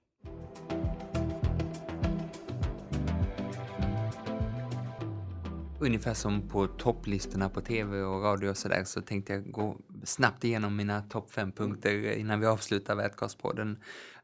Ungefär 5.85 6.15
som 6.15 6.49
på 6.49 6.67
topplistorna 6.67 7.49
på 7.49 7.61
tv 7.61 8.03
och 8.03 8.23
radio 8.23 8.49
och 8.49 8.57
sådär 8.57 8.85
så 8.85 9.01
tänkte 9.01 9.33
jag 9.33 9.51
gå 9.51 9.77
snabbt 10.05 10.45
igenom 10.45 10.77
mina 10.77 11.03
topp 11.03 11.31
fem 11.31 11.53
punkter 11.53 12.13
innan 12.13 12.41
vi 12.41 12.47
avslutar 12.47 12.95
Vätgaspodden. 12.95 13.79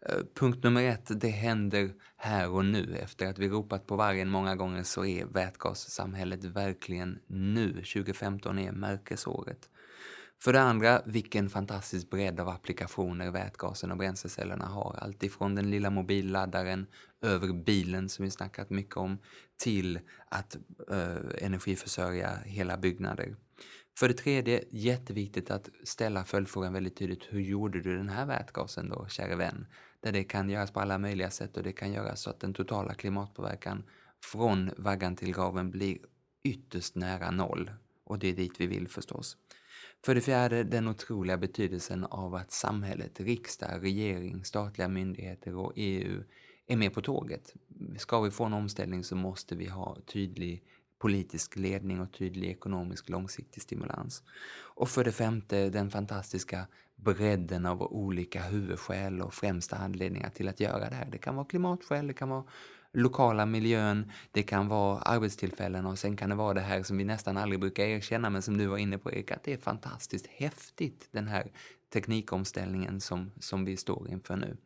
Eh, 0.06 0.18
punkt 0.34 0.64
nummer 0.64 0.82
ett, 0.82 1.20
det 1.20 1.28
händer 1.28 1.90
här 2.16 2.50
och 2.50 2.64
nu. 2.64 2.96
Efter 2.96 3.26
att 3.26 3.38
vi 3.38 3.48
ropat 3.48 3.86
på 3.86 3.96
vargen 3.96 4.30
många 4.30 4.56
gånger 4.56 4.82
så 4.82 5.04
är 5.04 5.24
vätgassamhället 5.24 6.44
verkligen 6.44 7.18
nu. 7.26 7.72
2015 7.72 8.58
är 8.58 8.72
märkesåret. 8.72 9.69
För 10.42 10.52
det 10.52 10.60
andra, 10.60 11.02
vilken 11.06 11.50
fantastisk 11.50 12.10
bredd 12.10 12.40
av 12.40 12.48
applikationer 12.48 13.30
vätgasen 13.30 13.90
och 13.90 13.96
bränslecellerna 13.96 14.66
har. 14.66 14.98
Alltifrån 15.00 15.54
den 15.54 15.70
lilla 15.70 15.90
mobilladdaren 15.90 16.86
över 17.22 17.52
bilen 17.52 18.08
som 18.08 18.24
vi 18.24 18.30
snackat 18.30 18.70
mycket 18.70 18.96
om 18.96 19.18
till 19.56 20.00
att 20.28 20.56
eh, 20.90 21.44
energiförsörja 21.44 22.30
hela 22.44 22.76
byggnader. 22.76 23.36
För 23.98 24.08
det 24.08 24.14
tredje, 24.14 24.64
jätteviktigt 24.70 25.50
att 25.50 25.68
ställa 25.84 26.24
följdfrågan 26.24 26.72
väldigt 26.72 26.96
tydligt. 26.96 27.22
Hur 27.28 27.40
gjorde 27.40 27.80
du 27.80 27.96
den 27.96 28.08
här 28.08 28.26
vätgasen 28.26 28.88
då, 28.88 29.06
käre 29.08 29.36
vän? 29.36 29.66
Där 30.00 30.12
det 30.12 30.24
kan 30.24 30.50
göras 30.50 30.70
på 30.70 30.80
alla 30.80 30.98
möjliga 30.98 31.30
sätt 31.30 31.56
och 31.56 31.62
det 31.62 31.72
kan 31.72 31.92
göras 31.92 32.20
så 32.22 32.30
att 32.30 32.40
den 32.40 32.54
totala 32.54 32.94
klimatpåverkan 32.94 33.82
från 34.24 34.70
vaggan 34.76 35.16
till 35.16 35.34
graven 35.34 35.70
blir 35.70 35.98
ytterst 36.44 36.94
nära 36.94 37.30
noll. 37.30 37.70
Och 38.04 38.18
det 38.18 38.28
är 38.28 38.32
dit 38.32 38.60
vi 38.60 38.66
vill 38.66 38.88
förstås. 38.88 39.36
För 40.04 40.14
det 40.14 40.20
fjärde 40.20 40.64
den 40.64 40.88
otroliga 40.88 41.36
betydelsen 41.36 42.04
av 42.04 42.34
att 42.34 42.52
samhället, 42.52 43.20
riksdag, 43.20 43.82
regering, 43.82 44.44
statliga 44.44 44.88
myndigheter 44.88 45.56
och 45.56 45.72
EU 45.76 46.22
är 46.66 46.76
med 46.76 46.94
på 46.94 47.02
tåget. 47.02 47.54
Ska 47.96 48.20
vi 48.20 48.30
få 48.30 48.44
en 48.44 48.52
omställning 48.52 49.04
så 49.04 49.16
måste 49.16 49.56
vi 49.56 49.66
ha 49.66 49.96
tydlig 50.06 50.64
politisk 50.98 51.56
ledning 51.56 52.00
och 52.00 52.12
tydlig 52.12 52.50
ekonomisk 52.50 53.08
långsiktig 53.08 53.62
stimulans. 53.62 54.22
Och 54.74 54.88
för 54.88 55.04
det 55.04 55.12
femte 55.12 55.70
den 55.70 55.90
fantastiska 55.90 56.66
bredden 56.96 57.66
av 57.66 57.82
olika 57.82 58.42
huvudskäl 58.42 59.22
och 59.22 59.34
främsta 59.34 59.76
anledningar 59.76 60.30
till 60.30 60.48
att 60.48 60.60
göra 60.60 60.90
det 60.90 60.96
här. 60.96 61.08
Det 61.12 61.18
kan 61.18 61.36
vara 61.36 61.46
klimatskäl, 61.46 62.06
det 62.06 62.14
kan 62.14 62.28
vara 62.28 62.44
lokala 62.92 63.46
miljön, 63.46 64.10
det 64.30 64.42
kan 64.42 64.68
vara 64.68 64.98
arbetstillfällen 64.98 65.86
och 65.86 65.98
sen 65.98 66.16
kan 66.16 66.30
det 66.30 66.34
vara 66.34 66.54
det 66.54 66.60
här 66.60 66.82
som 66.82 66.98
vi 66.98 67.04
nästan 67.04 67.36
aldrig 67.36 67.60
brukar 67.60 67.84
erkänna 67.84 68.30
men 68.30 68.42
som 68.42 68.58
du 68.58 68.66
var 68.66 68.78
inne 68.78 68.98
på 68.98 69.12
Erik, 69.12 69.30
att 69.30 69.44
det 69.44 69.52
är 69.52 69.58
fantastiskt 69.58 70.26
häftigt 70.26 71.08
den 71.10 71.28
här 71.28 71.50
teknikomställningen 71.92 73.00
som, 73.00 73.30
som 73.40 73.64
vi 73.64 73.76
står 73.76 74.10
inför 74.10 74.36
nu. 74.36 74.56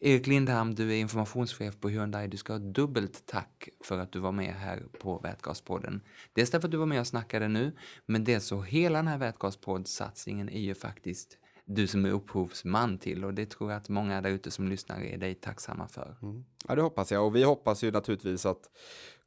Erik 0.00 0.26
Lindham, 0.26 0.74
du 0.74 0.92
är 0.92 0.96
informationschef 0.96 1.80
på 1.80 1.88
Hyundai. 1.88 2.28
Du 2.28 2.36
ska 2.36 2.52
ha 2.52 2.58
dubbelt 2.58 3.26
tack 3.26 3.68
för 3.84 3.98
att 3.98 4.12
du 4.12 4.18
var 4.18 4.32
med 4.32 4.54
här 4.54 4.82
på 5.00 5.18
Vätgaspodden. 5.18 6.00
Dels 6.32 6.50
därför 6.50 6.68
att 6.68 6.72
du 6.72 6.78
var 6.78 6.86
med 6.86 7.00
och 7.00 7.06
snackade 7.06 7.48
nu, 7.48 7.76
men 8.06 8.24
dels 8.24 8.44
så 8.44 8.62
hela 8.62 8.98
den 8.98 9.08
här 9.08 9.18
vätgaspoddsatsningen 9.18 10.48
är 10.48 10.60
ju 10.60 10.74
faktiskt 10.74 11.38
du 11.74 11.86
som 11.86 12.04
är 12.04 12.10
upphovsman 12.10 12.98
till 12.98 13.24
och 13.24 13.34
det 13.34 13.46
tror 13.46 13.70
jag 13.70 13.78
att 13.78 13.88
många 13.88 14.20
där 14.20 14.30
ute 14.30 14.50
som 14.50 14.68
lyssnar 14.68 15.00
är 15.00 15.18
dig 15.18 15.34
tacksamma 15.34 15.88
för. 15.88 16.16
Mm. 16.22 16.44
Ja, 16.68 16.74
det 16.74 16.82
hoppas 16.82 17.12
jag 17.12 17.26
och 17.26 17.36
vi 17.36 17.42
hoppas 17.42 17.84
ju 17.84 17.90
naturligtvis 17.90 18.46
att 18.46 18.70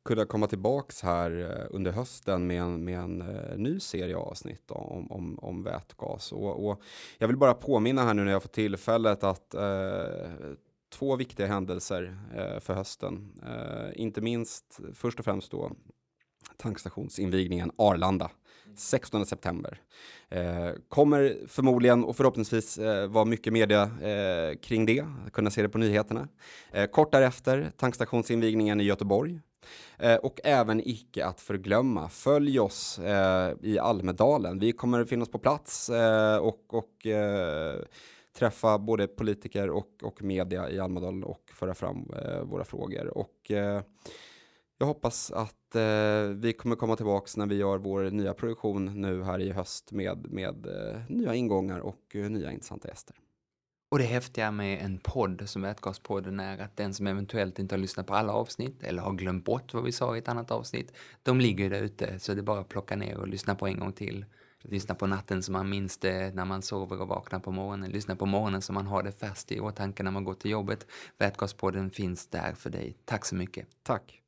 kunna 0.06 0.26
komma 0.26 0.48
tillbaks 0.48 1.02
här 1.02 1.32
eh, 1.40 1.76
under 1.76 1.92
hösten 1.92 2.48
med 2.48 2.62
en, 2.62 2.84
med 2.84 3.00
en 3.00 3.22
eh, 3.22 3.58
ny 3.58 3.80
serie 3.80 4.16
avsnitt 4.16 4.72
om, 4.72 5.12
om, 5.12 5.40
om 5.40 5.64
vätgas. 5.64 6.32
Och, 6.32 6.68
och, 6.68 6.82
jag 7.18 7.28
vill 7.28 7.38
bara 7.38 7.54
påminna 7.54 8.04
här 8.04 8.14
nu 8.14 8.24
när 8.24 8.32
jag 8.32 8.42
får 8.42 8.50
tillfället 8.50 9.24
att 9.24 9.54
eh, 9.54 10.54
två 10.94 11.16
viktiga 11.16 11.48
händelser 11.48 12.18
eh, 12.36 12.60
för 12.60 12.74
hösten. 12.74 13.42
Eh, 13.46 14.02
inte 14.02 14.22
minst 14.22 14.80
först 14.94 15.20
och 15.20 15.26
främst 15.26 15.52
då 15.52 15.72
tankstationsinvigningen 16.58 17.72
Arlanda 17.78 18.32
16 18.80 19.26
september. 19.26 19.82
Eh, 20.30 20.70
kommer 20.90 21.38
förmodligen 21.48 22.04
och 22.04 22.16
förhoppningsvis 22.16 22.78
eh, 22.78 23.08
vara 23.08 23.26
mycket 23.26 23.54
media 23.54 23.82
eh, 23.84 24.58
kring 24.58 24.86
det, 24.86 25.06
kunna 25.34 25.50
se 25.50 25.62
det 25.62 25.70
på 25.70 25.78
nyheterna. 25.78 26.28
Eh, 26.72 26.86
kort 26.86 27.12
därefter 27.12 27.72
tankstationsinvigningen 27.78 28.82
i 28.82 28.84
Göteborg. 28.84 29.40
Eh, 29.98 30.16
och 30.16 30.40
även 30.44 30.82
icke 30.88 31.26
att 31.26 31.42
förglömma, 31.42 32.10
följ 32.10 32.60
oss 32.60 33.00
eh, 33.00 33.54
i 33.62 33.80
Almedalen. 33.80 34.60
Vi 34.60 34.72
kommer 34.72 35.06
finnas 35.06 35.30
på 35.30 35.40
plats 35.40 35.90
eh, 35.90 36.38
och, 36.38 36.74
och 36.74 37.06
eh, 37.06 37.76
träffa 38.38 38.78
både 38.78 39.08
politiker 39.08 39.70
och, 39.70 39.88
och 40.02 40.24
media 40.24 40.70
i 40.70 40.80
Almedalen 40.80 41.24
och 41.24 41.52
föra 41.54 41.74
fram 41.74 42.12
våra 42.44 42.64
frågor. 42.64 43.18
Och, 43.18 43.52
jag 44.78 44.88
hoppas 44.88 45.32
att 45.32 45.76
eh, 45.76 46.24
vi 46.36 46.54
kommer 46.58 46.76
komma 46.76 46.96
tillbaka 46.96 47.32
när 47.36 47.46
vi 47.46 47.56
gör 47.56 47.78
vår 47.78 48.12
nya 48.12 48.34
produktion 48.34 49.02
nu 49.02 49.24
här 49.24 49.40
i 49.40 49.52
höst 49.52 49.92
med, 49.92 50.32
med 50.32 50.66
eh, 50.66 51.02
nya 51.10 51.36
ingångar 51.36 51.80
och 51.80 52.16
eh, 52.16 52.30
nya 52.30 52.52
intressanta 52.52 52.88
gäster. 52.88 53.16
Och 53.92 54.00
det 54.00 54.06
häftiga 54.06 54.52
med 54.52 54.86
en 54.86 54.98
podd 54.98 55.42
som 55.46 55.62
Vätgaspodden 55.62 56.40
är 56.40 56.58
att 56.58 56.78
den 56.78 56.94
som 56.94 57.08
eventuellt 57.08 57.60
inte 57.60 57.76
har 57.76 57.80
lyssnat 57.80 58.08
på 58.08 58.14
alla 58.14 58.34
avsnitt 58.34 58.84
eller 58.84 59.02
har 59.02 59.14
glömt 59.14 59.46
bort 59.46 59.74
vad 59.74 59.84
vi 59.84 59.92
sa 59.92 60.16
i 60.16 60.20
ett 60.20 60.28
annat 60.28 60.52
avsnitt, 60.52 60.94
de 61.24 61.40
ligger 61.40 61.70
där 61.70 61.82
ute 61.82 62.20
så 62.20 62.34
det 62.34 62.40
är 62.40 62.44
bara 62.44 62.60
att 62.60 62.70
plocka 62.70 62.96
ner 62.96 63.18
och 63.18 63.28
lyssna 63.28 63.56
på 63.56 63.68
en 63.68 63.80
gång 63.80 63.94
till. 63.94 64.26
Lyssna 64.62 64.96
på 64.96 65.08
natten 65.08 65.44
så 65.44 65.52
man 65.52 65.70
minns 65.70 65.98
det 65.98 66.36
när 66.36 66.46
man 66.46 66.62
sover 66.62 67.02
och 67.02 67.08
vaknar 67.08 67.40
på 67.40 67.52
morgonen. 67.52 67.92
Lyssna 67.92 68.16
på 68.16 68.26
morgonen 68.26 68.62
så 68.62 68.74
man 68.74 68.88
har 68.88 69.04
det 69.04 69.12
färskt 69.12 69.52
i 69.52 69.60
åtanke 69.60 70.04
när 70.04 70.12
man 70.12 70.24
går 70.24 70.34
till 70.34 70.52
jobbet. 70.52 70.88
Vätgaspodden 71.18 71.92
finns 71.92 72.28
där 72.28 72.54
för 72.54 72.70
dig. 72.70 72.98
Tack 73.06 73.26
så 73.26 73.36
mycket. 73.36 73.68
Tack. 73.84 74.23